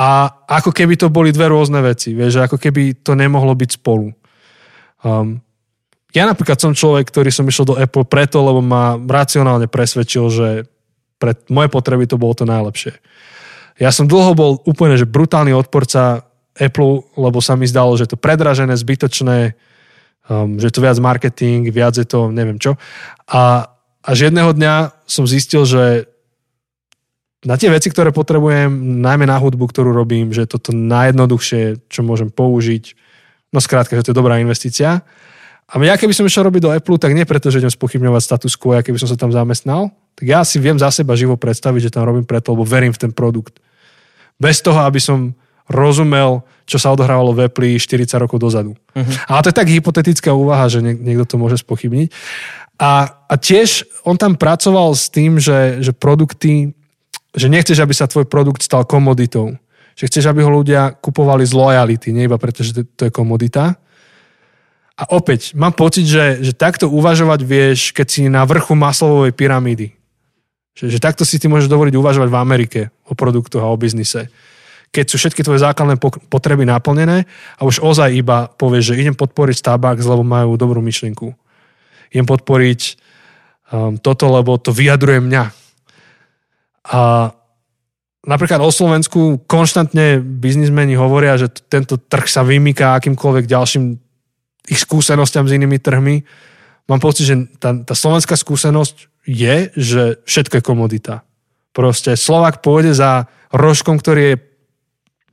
[0.00, 0.08] A
[0.48, 4.16] ako keby to boli dve rôzne veci, vieš, ako keby to nemohlo byť spolu.
[5.04, 5.44] Um,
[6.16, 10.48] ja napríklad som človek, ktorý som išiel do Apple preto, lebo ma racionálne presvedčil, že
[11.20, 12.96] pre moje potreby to bolo to najlepšie.
[13.76, 16.24] Ja som dlho bol úplne že brutálny odporca
[16.56, 19.52] Apple, lebo sa mi zdalo, že to predražené, zbytočné,
[20.28, 22.76] um, že je to viac marketing, viac je to neviem čo.
[23.28, 23.68] A
[24.04, 26.08] až jedného dňa som zistil, že
[27.44, 28.72] na tie veci, ktoré potrebujem,
[29.04, 32.96] najmä na hudbu, ktorú robím, že toto najjednoduchšie, čo môžem použiť.
[33.52, 35.04] No skrátka, že to je dobrá investícia.
[35.68, 38.56] A ja keby som išiel robiť do Apple, tak nie preto, že idem spochybňovať status
[38.56, 41.88] quo, ja keby som sa tam zamestnal, tak ja si viem za seba živo predstaviť,
[41.88, 43.60] že tam robím preto, lebo verím v ten produkt.
[44.36, 45.36] Bez toho, aby som
[45.68, 48.72] rozumel, čo sa odohrávalo v Apple 40 rokov dozadu.
[48.72, 49.14] Uh-huh.
[49.28, 52.08] Ale to je tak hypotetická úvaha, že niekto to môže spochybniť.
[52.80, 56.74] A, a tiež on tam pracoval s tým, že, že produkty,
[57.36, 59.54] že nechceš, aby sa tvoj produkt stal komoditou.
[59.94, 63.12] Že chceš, aby ho ľudia kupovali z lojality, nie iba preto, že to, to je
[63.14, 63.78] komodita.
[64.94, 69.94] A opäť, mám pocit, že, že takto uvažovať vieš, keď si na vrchu maslovej pyramídy.
[70.74, 74.30] Že, že takto si ty môžeš dovoliť uvažovať v Amerike o produktoch a o biznise
[74.94, 75.98] keď sú všetky tvoje základné
[76.30, 77.26] potreby naplnené
[77.58, 81.34] a už ozaj iba povieš, že idem podporiť Starbucks, lebo majú dobrú myšlienku.
[82.14, 82.80] Idem podporiť
[83.74, 85.44] um, toto, lebo to vyjadruje mňa.
[86.94, 87.34] A
[88.22, 93.98] napríklad o Slovensku konštantne biznismeni hovoria, že tento trh sa vymýka akýmkoľvek ďalším
[94.70, 96.22] ich skúsenostiam s inými trhmi.
[96.86, 101.14] Mám pocit, že tá, tá slovenská skúsenosť je, že všetko je komodita.
[101.74, 104.53] Proste Slovak pôjde za rožkom, ktorý je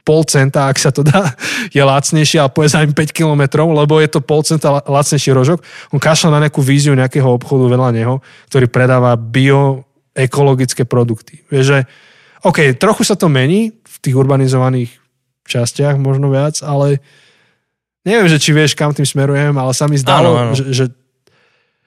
[0.02, 1.34] pol centa, ak sa to dá,
[1.76, 5.62] je lacnejšie, ale povie za im 5 kilometrov, lebo je to pol centa lacnejší rožok.
[5.94, 8.16] On kašľa na nejakú víziu nejakého obchodu vedľa neho,
[8.50, 11.42] ktorý predáva bio ekologické produkty.
[11.48, 11.80] Vieš, že
[12.42, 14.92] OK, trochu sa to mení v tých urbanizovaných
[15.46, 17.00] častiach, možno viac, ale
[18.02, 20.54] neviem, že či vieš, kam tým smerujem, ale sa mi zdalo, áno, áno.
[20.58, 20.86] Že, že,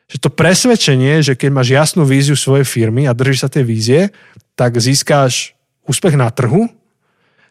[0.06, 4.00] že to presvedčenie, že keď máš jasnú víziu svojej firmy a držíš sa tej vízie,
[4.54, 6.70] tak získáš úspech na trhu,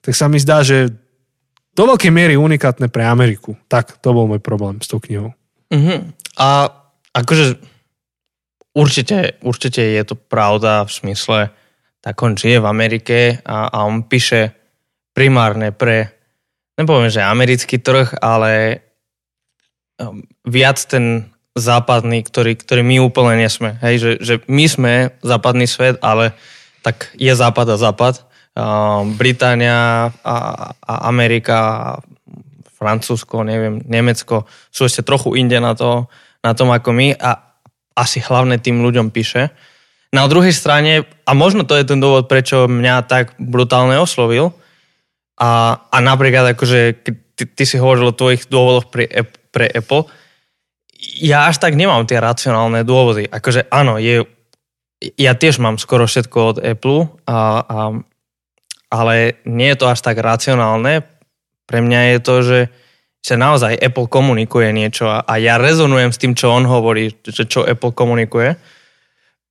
[0.04, 0.92] tak sa mi zdá, že
[1.74, 3.56] do veľkej miery unikátne pre Ameriku.
[3.72, 5.34] Tak, to bol môj problém s tou knihou.
[5.74, 6.00] Uh-huh.
[6.38, 6.70] A
[7.16, 7.58] akože
[8.78, 11.40] určite, určite je to pravda v smysle,
[12.04, 14.54] tak on žije v Amerike a, a on píše
[15.16, 16.12] primárne pre,
[16.76, 18.84] nepoviem, že americký trh, ale
[19.98, 23.78] um, viac ten západný, ktorý, ktorý my úplne nesme.
[23.80, 26.34] Hej, že, že my sme západný svet, ale
[26.82, 28.33] tak je západ a západ
[29.18, 30.38] Británia a,
[30.78, 31.98] a Amerika,
[32.70, 36.06] Francúzsko, neviem, Nemecko sú ešte trochu inde na, to,
[36.46, 37.58] na tom ako my a
[37.98, 39.50] asi hlavne tým ľuďom píše.
[40.14, 44.54] Na druhej strane, a možno to je ten dôvod, prečo mňa tak brutálne oslovil,
[45.34, 49.10] a, a napríklad akože, ty, ty si hovoril o tvojich dôvodoch pre,
[49.50, 50.06] pre Apple,
[51.18, 53.26] ja až tak nemám tie racionálne dôvody.
[53.28, 54.24] Akože áno, je,
[55.18, 57.78] ja tiež mám skoro všetko od Apple a, a
[58.94, 61.02] ale nie je to až tak racionálne.
[61.66, 62.60] Pre mňa je to, že
[63.24, 67.50] sa naozaj Apple komunikuje niečo a, a ja rezonujem s tým, čo on hovorí, že
[67.50, 68.54] čo Apple komunikuje.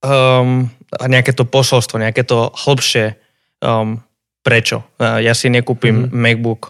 [0.05, 3.17] Um, a nejaké to posolstvo, nejaké to hlbšie
[3.65, 4.05] um,
[4.45, 4.85] prečo.
[5.01, 6.15] Ja si nekúpim mm-hmm.
[6.15, 6.63] MacBook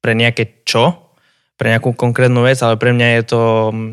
[0.00, 1.12] pre nejaké čo,
[1.58, 3.42] pre nejakú konkrétnu vec, ale pre mňa je to
[3.74, 3.90] mm,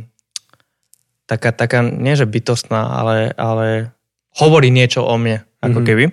[1.25, 3.91] taká, taká nie že bytostná, ale, ale
[4.37, 5.87] hovorí niečo o mne, ako mm-hmm.
[5.89, 6.05] keby.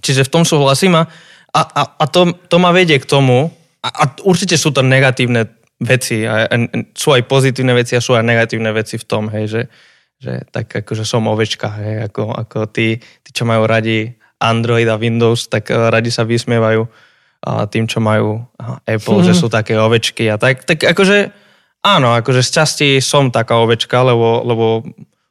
[0.00, 1.04] Čiže v tom súhlasím a,
[1.52, 5.48] a, a, to, to ma vedie k tomu, a, a určite sú to negatívne
[5.80, 6.56] veci, a, a,
[6.92, 9.62] sú aj pozitívne veci a sú aj negatívne veci v tom, hej, že,
[10.20, 14.96] že tak akože som ovečka, hej, ako, ako tí, tí, čo majú radi Android a
[15.00, 16.84] Windows, tak eh, radi sa vysmievajú
[17.40, 18.44] a tým, čo majú
[18.84, 19.26] Apple, mm.
[19.32, 21.32] že sú také ovečky a tak, tak akože
[21.80, 24.66] áno, akože z časti som taká ovečka, lebo, lebo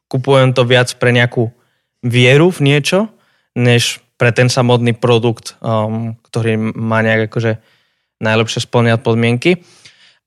[0.09, 1.53] kupujem to viac pre nejakú
[2.01, 3.13] vieru v niečo,
[3.53, 7.63] než pre ten samotný produkt, um, ktorý má nejak akože
[8.19, 9.63] najlepšie splňať podmienky.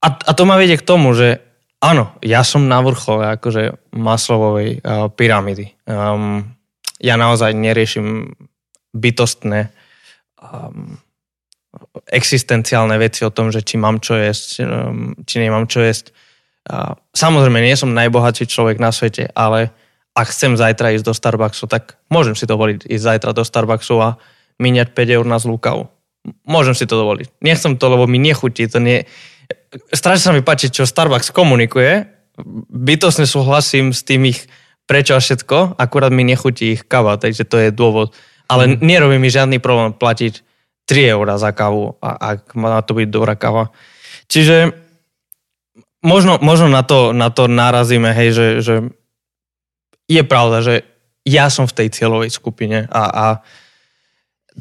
[0.01, 1.45] A, a to ma vedie k tomu, že
[1.77, 5.77] áno, ja som na vrchole akože maslovovej uh, pyramidy.
[5.85, 6.57] Um,
[7.05, 8.33] ja naozaj neriešim
[8.97, 9.69] bytostné
[10.41, 10.97] um,
[12.09, 16.17] existenciálne veci o tom, že či mám čo jesť, um, či nemám čo jesť.
[16.65, 19.82] Uh, samozrejme, nie som najbohatší človek na svete, ale
[20.13, 24.09] ak chcem zajtra ísť do Starbucksu, tak môžem si dovoliť ísť zajtra do Starbucksu a
[24.61, 25.89] miniať 5 eur na zlú kávu.
[26.47, 27.43] Môžem si to dovoliť.
[27.43, 28.69] Nechcem to, lebo mi nechutí.
[28.71, 29.09] To nie...
[29.91, 32.07] Strašne sa mi páči, čo Starbucks komunikuje.
[32.71, 34.47] Bytosne súhlasím s tým ich
[34.87, 38.13] prečo a všetko, akurát mi nechutí ich káva, takže to je dôvod.
[38.51, 38.85] Ale mm.
[38.85, 40.45] nerobí mi žiadny problém platiť
[40.85, 43.73] 3 eurá za kávu, ak má to byť dobrá káva.
[44.29, 44.77] Čiže
[46.05, 48.75] možno, možno na, to, na to narazíme, hej, že, že
[50.13, 50.75] je pravda, že
[51.23, 53.27] ja som v tej cieľovej skupine a, a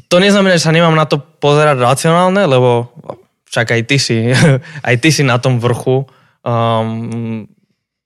[0.08, 2.88] to neznamená, že sa nemám na to pozerať racionálne, lebo
[3.52, 4.16] však aj ty si,
[4.88, 6.08] aj ty si na tom vrchu.
[6.42, 7.44] Um,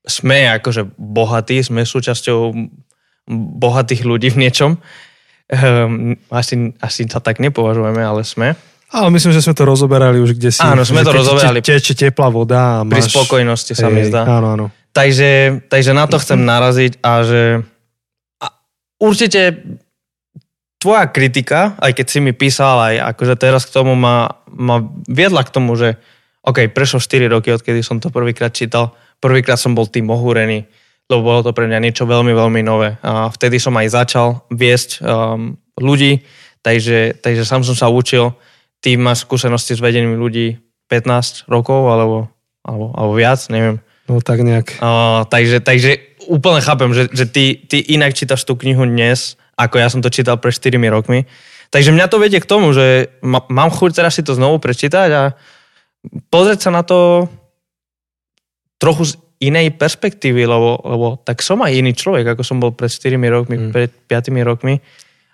[0.07, 2.55] sme akože bohatí, sme súčasťou
[3.59, 4.79] bohatých ľudí v niečom.
[5.47, 8.59] Um, asi, asi sa tak nepovažujeme, ale sme.
[8.87, 10.63] Ale myslím, že sme to rozoberali už kde si.
[10.63, 11.59] Áno, sme to rozoberali.
[11.59, 13.11] Teče teplá voda a máš...
[13.11, 14.23] Pri spokojnosti sa mi zdá.
[14.27, 14.67] Áno, áno.
[14.97, 15.31] Takže,
[15.69, 17.61] takže na to chcem naraziť a že
[18.41, 18.47] a
[18.97, 19.61] určite
[20.81, 25.45] tvoja kritika, aj keď si mi písal, aj akože teraz k tomu ma, ma viedla
[25.45, 26.01] k tomu, že
[26.41, 28.97] OK, prešlo 4 roky, odkedy som to prvýkrát čítal.
[29.21, 30.65] Prvýkrát som bol tým ohúrený
[31.07, 32.99] lebo bolo to pre mňa niečo veľmi, veľmi nové.
[33.03, 36.27] A vtedy som aj začal viesť um, ľudí,
[36.67, 38.35] takže, takže sám som sa učil.
[38.83, 40.59] Ty máš skúsenosti s vedením ľudí
[40.91, 42.27] 15 rokov alebo,
[42.67, 43.79] alebo, alebo viac, neviem.
[44.07, 44.79] No tak nejak.
[44.79, 45.99] Uh, takže, takže
[46.31, 50.11] úplne chápem, že, že ty, ty inak čítaš tú knihu dnes, ako ja som to
[50.11, 51.27] čítal pred 4 rokmi.
[51.75, 55.09] Takže mňa to vedie k tomu, že ma, mám chuť teraz si to znovu prečítať
[55.11, 55.23] a
[56.31, 57.27] pozrieť sa na to
[58.79, 62.89] trochu z inej perspektívy, lebo, lebo tak som aj iný človek, ako som bol pred
[62.89, 63.71] 4 rokmi, mm.
[63.75, 64.81] pred 5 rokmi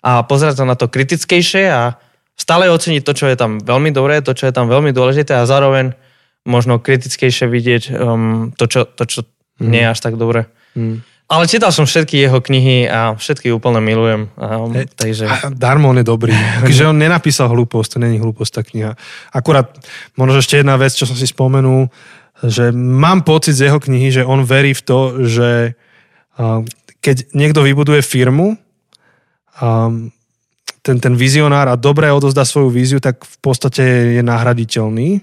[0.03, 1.95] a pozerať sa na to kritickejšie a
[2.35, 5.47] stále oceniť to, čo je tam veľmi dobré, to, čo je tam veľmi dôležité a
[5.47, 5.95] zároveň
[6.43, 9.21] možno kritickejšie vidieť um, to, čo, to, čo
[9.63, 9.71] mm.
[9.71, 10.51] nie je až tak dobré.
[10.75, 11.07] Mm.
[11.33, 14.29] Ale čítal som všetky jeho knihy a všetky úplne milujem.
[14.37, 15.25] Um, e, takže...
[15.25, 16.37] A darmo on je dobrý.
[16.67, 18.93] Takže on nenapísal hlúposť, to není hlúposť tá kniha.
[19.33, 19.73] Akurát,
[20.19, 21.89] možno ešte jedna vec, čo som si spomenul,
[22.43, 25.79] že mám pocit z jeho knihy, že on verí v to, že
[26.99, 28.59] keď niekto vybuduje firmu,
[30.83, 35.23] ten, ten vizionár a dobre odozdá svoju víziu, tak v podstate je nahraditeľný.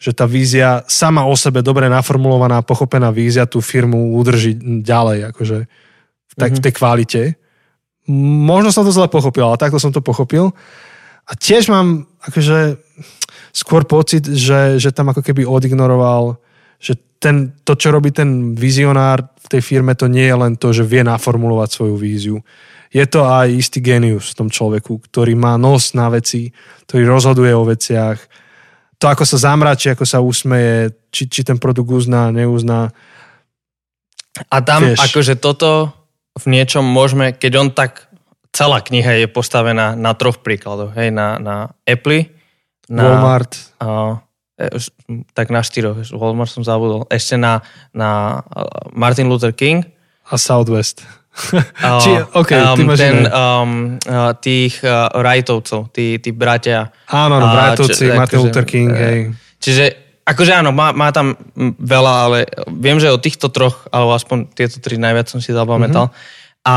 [0.00, 5.58] Že tá vízia sama o sebe, dobre naformulovaná, pochopená vízia tú firmu udrží ďalej, akože
[5.68, 6.56] v, tak, mm-hmm.
[6.56, 7.22] v tej kvalite.
[8.48, 10.56] Možno som to zle pochopil, ale takto som to pochopil.
[11.28, 12.80] A tiež mám akože
[13.52, 16.40] skôr pocit, že, že tam ako keby odignoroval
[16.80, 20.72] že ten, to, čo robí ten vizionár v tej firme, to nie je len to,
[20.72, 22.36] že vie naformulovať svoju víziu.
[22.90, 26.50] Je to aj istý genius v tom človeku, ktorý má nos na veci,
[26.88, 28.18] ktorý rozhoduje o veciach.
[29.00, 32.92] To, ako sa zamračí, ako sa usmeje, či, či ten produkt uzná, neuzná.
[34.52, 35.00] A tam Vieš.
[35.00, 35.88] akože toto
[36.36, 38.12] v niečom môžeme, keď on tak,
[38.52, 40.92] celá kniha je postavená na troch príkladoch.
[40.94, 42.28] Hej, na, na Apple,
[42.92, 44.20] na Walmart, uh,
[45.32, 47.64] tak na štyroch, Walmart som zabudol, ešte na,
[47.96, 48.60] na e,
[48.92, 49.88] Martin Luther King.
[50.28, 51.00] A Southwest.
[51.30, 53.70] Uh, Či, okay, um, ty ten, um,
[54.02, 56.90] uh, tých uh, rajtovcov, tí, tí bratia.
[57.06, 59.18] Áno, no, rajtovci, Martin akože, Luther King, hej.
[59.62, 59.84] Čiže,
[60.26, 61.38] akože áno, má, má tam
[61.78, 62.38] veľa, ale
[62.68, 66.10] viem, že o týchto troch, alebo aspoň tieto tri najviac som si zapamätal.
[66.10, 66.66] Mm-hmm.
[66.66, 66.74] A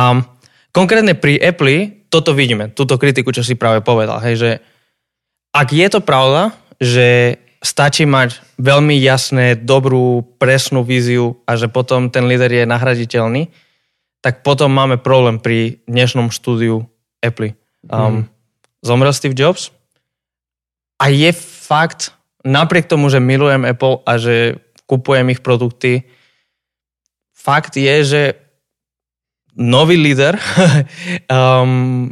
[0.69, 4.51] konkrétne pri Apple toto vidíme, túto kritiku, čo si práve povedal, hej, že
[5.49, 12.11] ak je to pravda, že stačí mať veľmi jasné, dobrú, presnú víziu a že potom
[12.11, 13.49] ten líder je nahraditeľný,
[14.23, 16.87] tak potom máme problém pri dnešnom štúdiu
[17.19, 17.59] Apple.
[17.91, 18.23] Um, mm.
[18.79, 19.75] Zomrel Steve Jobs
[20.95, 21.35] a je
[21.67, 22.15] fakt,
[22.47, 26.07] napriek tomu, že milujem Apple a že kupujem ich produkty,
[27.35, 28.23] fakt je, že
[29.59, 30.39] nový líder
[31.27, 32.07] um,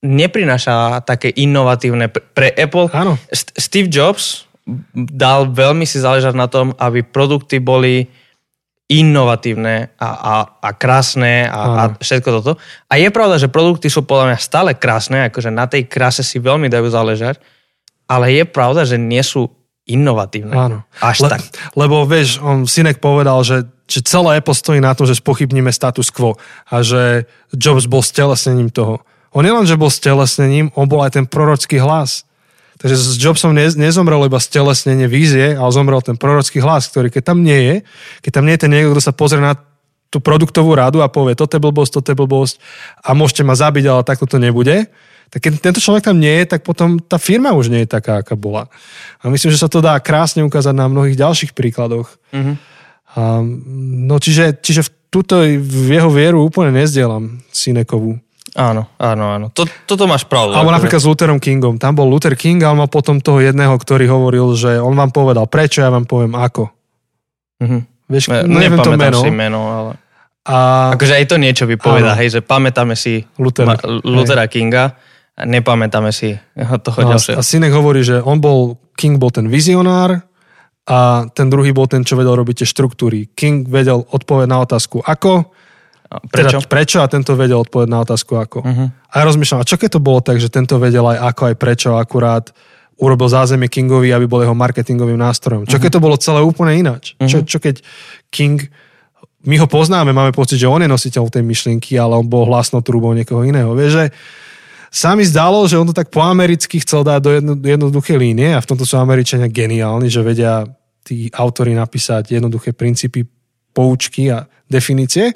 [0.00, 2.08] neprináša také inovatívne.
[2.08, 3.20] Pre Apple Áno.
[3.28, 4.48] St- Steve Jobs
[4.96, 8.08] dal veľmi si záležať na tom, aby produkty boli
[8.94, 12.52] inovatívne a, a, a krásne a, a všetko toto.
[12.86, 16.38] A je pravda, že produkty sú podľa mňa stále krásne, akože na tej kráse si
[16.38, 17.42] veľmi dajú záležať,
[18.06, 19.50] ale je pravda, že nie sú
[19.84, 20.54] inovatívne.
[20.54, 20.78] Áno.
[21.02, 21.42] Až Le, tak.
[21.76, 26.08] Lebo vieš, on Synek povedal, že, že celé Apple stojí na tom, že spochybníme status
[26.08, 29.04] quo a že Jobs bol stelesnením toho.
[29.34, 32.24] On nielen, že bol stelesnením, on bol aj ten prorocký hlas.
[32.84, 37.32] Takže s Jobsom ne, nezomrel iba stelesnenie vízie, ale zomrel ten prorocký hlas, ktorý keď
[37.32, 37.76] tam nie je,
[38.20, 39.56] keď tam nie je ten niekto, kto sa pozrie na
[40.12, 42.60] tú produktovú radu a povie, toto je blbosť, toto je blbosť
[43.00, 44.92] a môžete ma zabiť, ale takto to nebude,
[45.32, 48.20] tak keď tento človek tam nie je, tak potom tá firma už nie je taká,
[48.20, 48.68] aká bola.
[49.24, 52.12] A myslím, že sa to dá krásne ukázať na mnohých ďalších príkladoch.
[52.36, 52.54] Mhm.
[53.16, 53.40] A,
[54.04, 58.20] no čiže, čiže v túto v jeho vieru úplne nezdielam Sinekovú.
[58.54, 59.46] Áno, áno, áno.
[59.50, 60.54] To, toto máš pravdu.
[60.54, 61.74] Alebo akože- napríklad s Lutherom Kingom.
[61.76, 65.10] Tam bol Luther King a on mal potom toho jedného, ktorý hovoril, že on vám
[65.10, 66.70] povedal prečo, ja vám poviem ako.
[67.58, 67.78] Mhm.
[68.04, 69.18] Vieš, Ne- no, neviem to meno.
[69.18, 69.92] si meno, ale...
[70.44, 72.20] A Akože aj to niečo vypoveda, Áno.
[72.20, 74.92] hej, že pamätáme si Luthera, Ma- Luthera Kinga
[75.34, 76.36] a nepamätáme si
[76.84, 77.34] toho no, ďalšieho.
[77.34, 80.20] a Sinek hovorí, že on bol, King bol ten vizionár
[80.84, 83.32] a ten druhý bol ten, čo vedel robiť tie štruktúry.
[83.32, 85.48] King vedel odpovedať na otázku ako,
[86.14, 86.62] A Prečo?
[86.62, 88.58] Teda prečo a tento vedel odpovedať na otázku ako.
[88.62, 88.84] Mhm.
[89.10, 91.56] A ja rozmýšľam, a čo keď to bolo tak, že tento vedel aj ako, aj
[91.58, 92.54] prečo, akurát
[92.94, 95.66] urobil zázemie Kingovi, aby bol jeho marketingovým nástrojom.
[95.66, 97.18] Čo keď to bolo celé úplne ináč?
[97.18, 97.82] Čo, čo keď
[98.30, 98.70] King,
[99.44, 102.86] my ho poznáme, máme pocit, že on je nositeľ tej myšlienky, ale on bol hlasnou
[102.86, 103.74] trúbou niekoho iného.
[103.74, 104.04] Vieš, že
[104.94, 108.54] sa mi zdalo, že on to tak po americky chcel dať do jedno, jednoduché línie
[108.54, 110.62] a v tomto sú Američania geniálni, že vedia
[111.02, 113.26] tí autory napísať jednoduché princípy,
[113.74, 115.34] poučky a definície.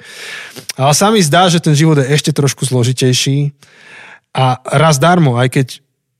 [0.79, 3.53] Ale sa mi zdá, že ten život je ešte trošku zložitejší
[4.33, 5.67] a raz darmo, aj keď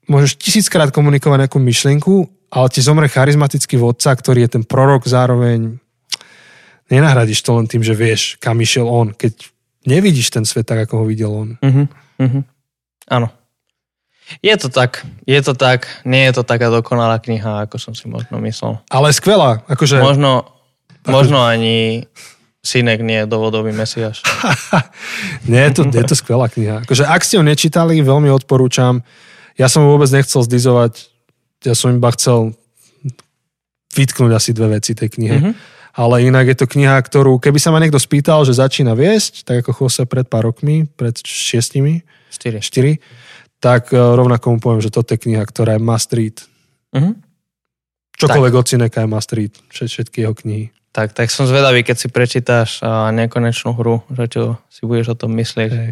[0.10, 2.16] môžeš tisíckrát komunikovať nejakú myšlienku,
[2.50, 5.78] ale ti zomre charizmatický vodca, ktorý je ten prorok zároveň
[6.90, 9.38] nenahradíš to len tým, že vieš, kam išiel on, keď
[9.86, 11.50] nevidíš ten svet tak, ako ho videl on.
[11.62, 11.84] Mhm,
[12.18, 12.42] mhm.
[13.10, 13.30] Áno.
[14.46, 18.06] Je to tak, je to tak, nie je to taká dokonalá kniha, ako som si
[18.06, 18.78] možno myslel.
[18.94, 19.98] Ale skvelá, akože...
[20.06, 20.46] Možno,
[21.08, 22.08] možno ani
[22.60, 24.20] Synek nie je dovodový mesiaš.
[25.50, 26.84] Nie, je to, je to skvelá kniha.
[26.84, 29.00] Akože, ak ste ho nečítali, veľmi odporúčam.
[29.56, 31.08] Ja som vôbec nechcel zdizovať,
[31.64, 32.52] ja som iba chcel
[33.96, 35.38] vytknúť asi dve veci tej knihe.
[35.40, 35.52] Mhm.
[35.96, 39.64] Ale inak je to kniha, ktorú, keby sa ma niekto spýtal, že začína viesť, tak
[39.66, 42.62] ako Jose pred pár rokmi, pred šiestimi, 4.
[42.64, 43.02] štyri,
[43.60, 46.38] tak e, rovnako mu poviem, že toto je kniha, ktorá je must read.
[46.92, 47.20] Mhm.
[48.20, 49.54] Čokoľvek od Cineka je must read.
[49.72, 50.76] Všet- Všetky jeho knihy.
[50.90, 54.42] Tak, tak som zvedavý, keď si prečítáš a, nekonečnú hru, že čo
[54.74, 55.72] si budeš o tom myslieť.
[55.72, 55.92] Hej.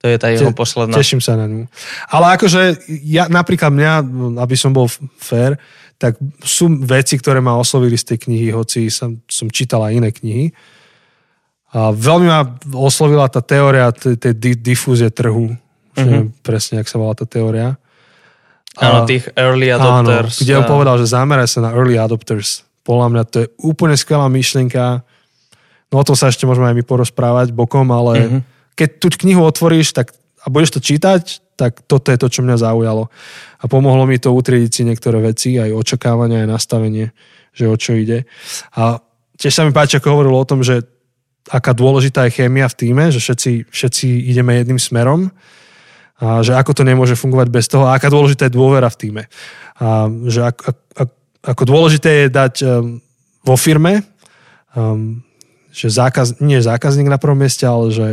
[0.00, 0.96] To je tá jeho Te- posledná.
[0.96, 1.68] Teším sa na ňu.
[2.08, 3.92] Ale akože ja, napríklad mňa,
[4.40, 4.88] aby som bol
[5.20, 5.60] fair,
[6.00, 10.08] tak sú veci, ktoré ma oslovili z tej knihy, hoci som, som čítal aj iné
[10.08, 10.46] knihy.
[11.76, 15.52] A veľmi ma oslovila tá teória tej, tej di- difúzie trhu.
[16.00, 17.76] Neviem presne, jak sa volá tá teória.
[18.80, 20.40] Áno, tých early Áno, adopters.
[20.40, 22.64] kde on povedal, že zameraj sa na early adopters.
[22.90, 25.06] Podľa mňa to je úplne skvelá myšlienka.
[25.94, 28.22] No o tom sa ešte môžeme aj my porozprávať bokom, ale Mhm.
[28.26, 28.42] mm-hmm.
[28.74, 30.10] keď tú knihu otvoríš tak,
[30.42, 33.12] a budeš to čítať, tak toto je to, čo mňa zaujalo.
[33.60, 37.12] A pomohlo mi to utriediť si niektoré veci, aj očakávania, aj nastavenie,
[37.52, 38.24] že o čo ide.
[38.72, 39.04] A
[39.36, 40.80] tiež sa mi páči, ako hovoril o tom, že
[41.52, 45.28] aká dôležitá je chémia v týme, že všetci, všetci ideme jedným smerom
[46.16, 49.22] a že ako to nemôže fungovať bez toho a aká dôležitá je dôvera v týme.
[49.76, 53.00] A že ak, ak, ak, ako dôležité je dať um,
[53.44, 54.04] vo firme,
[54.76, 55.24] um,
[55.70, 58.06] že zákaz, nie zákazník na prvom mieste, ale že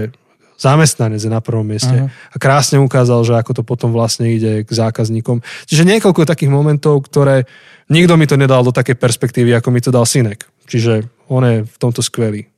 [0.58, 1.94] zamestnanec je na prvom mieste.
[1.94, 2.08] Mhm.
[2.08, 5.46] A krásne ukázal, že ako to potom vlastne ide k zákazníkom.
[5.70, 7.46] Čiže niekoľko takých momentov, ktoré
[7.94, 10.50] nikto mi to nedal do takej perspektívy, ako mi to dal Synek.
[10.66, 12.50] Čiže on je v tomto skvelý.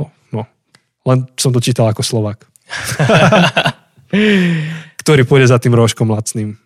[0.00, 0.48] O, no.
[1.04, 2.48] Len som to čítal ako Slovak.
[5.02, 6.56] ktorý pôjde za tým rožkom lacným.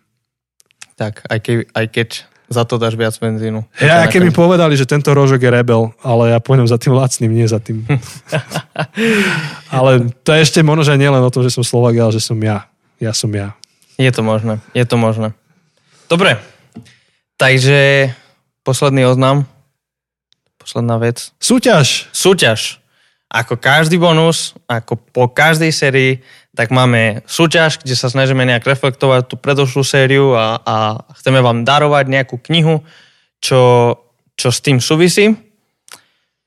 [0.97, 2.09] Tak, aj, keď, aj keď
[2.47, 3.63] za to dáš viac benzínu.
[3.83, 7.31] Ja, mi nakoniec- povedali, že tento rožok je rebel, ale ja pôjdem za tým lacným,
[7.31, 7.83] nie za tým.
[9.75, 12.39] ale to je ešte možno, že nielen o tom, že som Slovak, ale že som
[12.39, 12.71] ja.
[12.97, 13.53] Ja som ja.
[13.99, 15.35] Je to možné, je to možné.
[16.07, 16.39] Dobre,
[17.35, 18.11] takže
[18.63, 19.43] posledný oznam,
[20.55, 21.35] posledná vec.
[21.43, 22.07] Súťaž!
[22.15, 22.79] Súťaž.
[23.37, 26.11] Ako každý bonus, ako po každej sérii,
[26.57, 30.75] tak máme súťaž, kde sa snažíme nejak reflektovať tú predošlú sériu a, a
[31.21, 32.81] chceme vám darovať nejakú knihu,
[33.37, 33.93] čo,
[34.33, 35.37] čo s tým súvisí.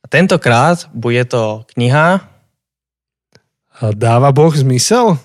[0.03, 2.26] A tentokrát bude to kniha
[3.80, 5.16] Dáva Boh zmysel?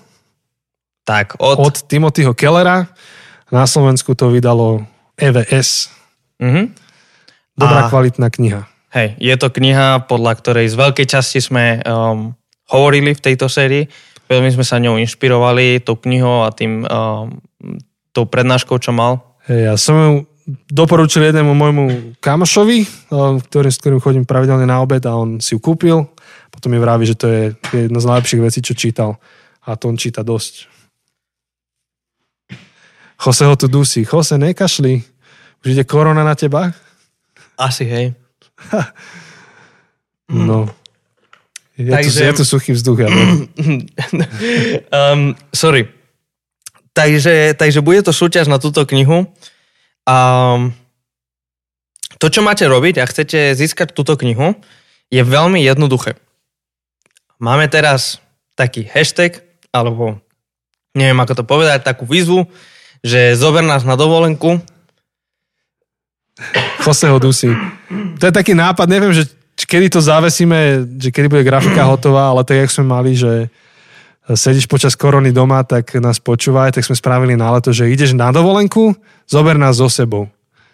[1.06, 1.62] tak od...
[1.62, 2.90] Od Timothyho Kellera.
[3.54, 4.82] Na Slovensku to vydalo
[5.14, 5.86] EVS.
[6.42, 6.74] Mhm.
[7.54, 8.66] Dobrá A- kvalitná kniha.
[8.96, 12.32] Hej, je to kniha, podľa ktorej z veľkej časti sme um,
[12.72, 13.84] hovorili v tejto sérii.
[14.24, 17.36] Veľmi sme sa ňou inšpirovali, tou knihou a tým, um,
[18.16, 19.36] tou prednáškou, čo mal.
[19.52, 20.12] Hej, ja som ju
[20.72, 21.84] doporučil jednému môjmu
[22.24, 26.08] kamošovi, eh, ktorým, s ktorým chodím pravidelne na obed a on si ju kúpil.
[26.48, 27.42] Potom mi vraví, že to je
[27.76, 29.20] jedna z najlepších vecí, čo čítal.
[29.68, 30.72] A to on číta dosť.
[33.20, 34.08] Jose ho tu dusí.
[34.08, 35.04] Jose, nekašli.
[35.60, 36.72] Už ide korona na teba?
[37.60, 38.16] Asi, hej.
[40.26, 40.66] No.
[41.78, 42.98] Je, Takže- tu, je tu suchý vzduch.
[42.98, 43.14] Viem.
[44.90, 45.86] um, sorry.
[46.96, 49.28] Takže, takže bude to súťaž na túto knihu.
[50.08, 50.72] Um,
[52.16, 54.56] to, čo máte robiť a chcete získať túto knihu,
[55.12, 56.16] je veľmi jednoduché.
[57.36, 58.24] Máme teraz
[58.56, 60.16] taký hashtag, alebo
[60.96, 62.48] neviem ako to povedať, takú výzvu,
[63.04, 64.64] že zober nás na dovolenku.
[66.86, 67.50] Jose ho dusí.
[68.18, 69.26] To je taký nápad, neviem, že
[69.58, 73.50] kedy to zavesíme, že kedy bude grafika hotová, ale tak, jak sme mali, že
[74.30, 78.34] sedíš počas korony doma, tak nás počúvaj, tak sme spravili na leto, že ideš na
[78.34, 78.94] dovolenku,
[79.30, 80.26] zober nás so sebou.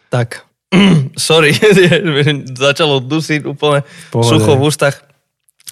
[0.08, 0.44] Tak,
[1.16, 1.52] sorry,
[2.64, 4.28] začalo dusiť úplne Pohode.
[4.28, 4.94] sucho v ústach.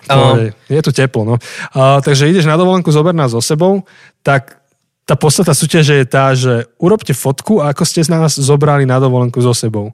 [0.09, 0.47] Um, Pohode.
[0.69, 1.37] Je tu teplo, no.
[1.73, 3.85] A, takže ideš na dovolenku, zober nás so sebou,
[4.21, 4.61] tak
[5.09, 9.41] tá podstata súťaže je tá, že urobte fotku, ako ste z nás zobrali na dovolenku
[9.41, 9.91] so sebou.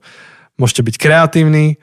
[0.57, 1.77] Môžete byť kreatívni,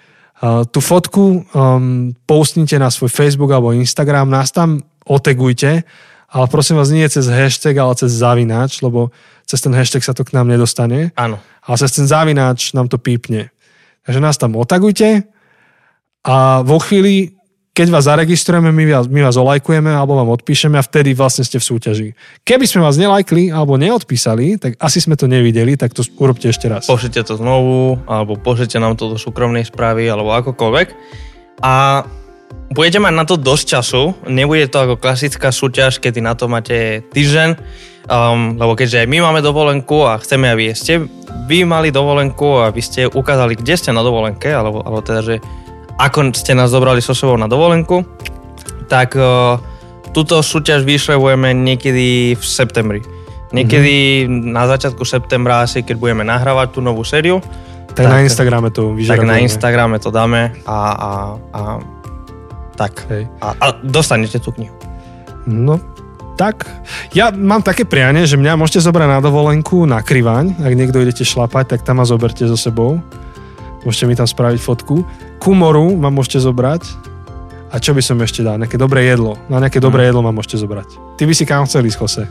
[0.43, 5.87] tú fotku um, postnite na svoj Facebook alebo Instagram, nás tam otegujte,
[6.33, 9.13] ale prosím vás nie cez hashtag, ale cez zavináč, lebo
[9.47, 11.39] cez ten hashtag sa to k nám nedostane áno.
[11.63, 13.53] ale cez ten zavináč nám to pípne.
[14.03, 15.23] Takže nás tam otagujte
[16.27, 17.39] a vo chvíli,
[17.73, 21.57] keď vás zaregistrujeme, my vás, my vás olajkujeme alebo vám odpíšeme a vtedy vlastne ste
[21.57, 22.09] v súťaži.
[22.45, 26.69] Keby sme vás nelajkli alebo neodpísali, tak asi sme to nevideli, tak to urobte ešte
[26.69, 26.85] raz.
[26.85, 30.87] pošlite to znovu, alebo pošlite nám to do súkromnej správy, alebo akokoľvek.
[31.65, 32.05] A
[32.69, 37.01] budete mať na to dosť času, nebude to ako klasická súťaž, kedy na to máte
[37.09, 37.57] týždeň,
[38.05, 41.09] um, lebo keďže aj my máme dovolenku a chceme, aby ste
[41.49, 45.35] vy mali dovolenku a aby ste ukázali, kde ste na dovolenke, alebo, alebo teda, že
[45.97, 48.05] ako ste nás zobrali so sebou na dovolenku,
[48.89, 49.57] tak uh,
[50.13, 53.01] túto súťaž vyšľavujeme niekedy v septembri.
[53.53, 54.49] Niekedy mm-hmm.
[54.49, 57.37] na začiatku septembra asi, keď budeme nahrávať tú novú sériu,
[57.93, 59.29] tak, na tak- Instagrame to tak vyžarujeme.
[59.29, 61.09] na Instagrame to dáme a, a,
[61.53, 61.61] a
[62.73, 63.05] tak.
[63.13, 63.29] Hej.
[63.37, 64.73] A, a dostanete tú knihu.
[65.45, 65.77] No,
[66.33, 66.65] tak.
[67.13, 70.57] Ja mám také prianie, že mňa môžete zobrať na dovolenku na Krivaň.
[70.65, 72.97] Ak niekto idete šlapať, tak tam ma zoberte so sebou.
[73.85, 75.05] Môžete mi tam spraviť fotku.
[75.43, 76.87] Ku moru ma môžete zobrať.
[77.67, 78.55] A čo by som ešte dal?
[78.55, 79.35] Nejaké dobré jedlo.
[79.51, 81.19] Na nejaké dobré jedlo ma môžete zobrať.
[81.19, 82.23] Ty by si kam chcel ísť, Jose?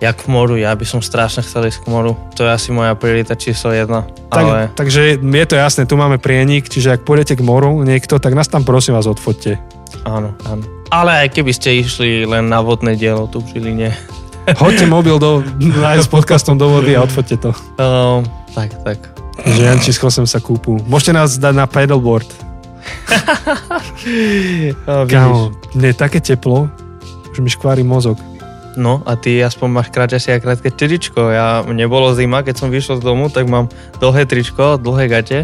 [0.00, 2.16] Ja k moru, ja by som strašne chcel ísť k moru.
[2.40, 4.08] To je asi moja priorita číslo jedna.
[4.32, 8.16] Tak, Ale Takže je to jasné, tu máme prienik, čiže ak pôjdete k moru niekto,
[8.16, 9.60] tak nás tam prosím vás odfoďte.
[10.08, 10.64] áno, áno.
[10.88, 13.92] Ale aj keby ste išli len na vodné dielo tu v Žiline.
[14.56, 15.44] Hoďte mobil do,
[15.92, 17.52] aj s podcastom do vody a odfoďte to.
[17.76, 18.24] Um,
[18.56, 19.12] tak, tak.
[19.46, 20.78] Že Janči s Chosem sa kúpu.
[20.84, 22.28] Môžete nás dať na pedalboard.
[24.88, 25.04] A.
[25.04, 26.68] Kámo, mne je také teplo,
[27.32, 28.16] že mi škvári mozog.
[28.78, 31.28] No a ty aspoň máš kráťasie a krátke tričko.
[31.34, 33.66] Ja, mne bolo zima, keď som vyšiel z domu, tak mám
[33.98, 35.40] dlhé tričko, dlhé gate.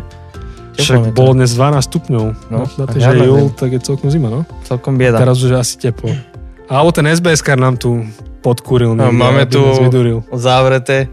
[0.77, 2.25] Však bolo dnes 12 stupňov.
[2.53, 4.45] No, No, na a to, že je júl, tak je celkom zima, no.
[4.69, 5.19] Celkom bieda.
[5.19, 6.13] Teraz už je asi teplo.
[6.69, 8.05] Alebo ten SBS-kar nám tu
[8.45, 8.93] podkúril.
[8.95, 9.59] No, máme tu
[10.37, 11.09] zavreté.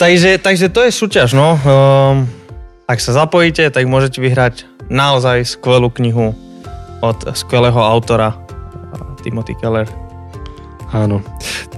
[0.00, 1.60] Takže, takže to je súťaž, no.
[1.60, 2.24] Um,
[2.88, 6.32] ak sa zapojíte, tak môžete vyhrať naozaj skvelú knihu
[7.04, 9.84] od skvelého autora uh, Timothy Keller.
[10.96, 11.20] Áno.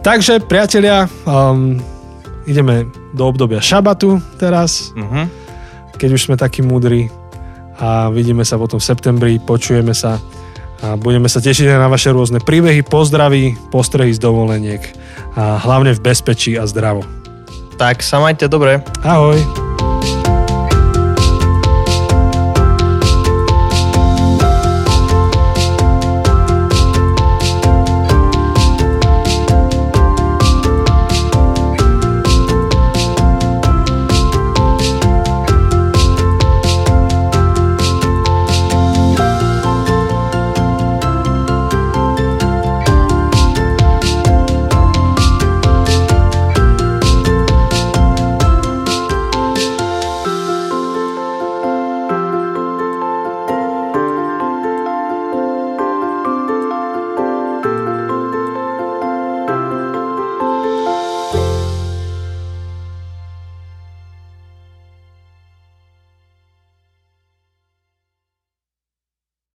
[0.06, 1.82] Takže, priatelia, um,
[2.46, 5.26] ideme do obdobia šabatu teraz, Uh-huh.
[5.98, 7.10] keď už sme takí múdri
[7.82, 10.22] a vidíme sa potom v septembri, počujeme sa
[10.78, 14.82] a budeme sa tešiť aj na vaše rôzne príbehy, pozdraví, postrehy z dovoleniek
[15.34, 17.21] a hlavne v bezpečí a zdravo.
[17.82, 18.78] Tak sa majte dobre.
[19.02, 19.71] Ahoj!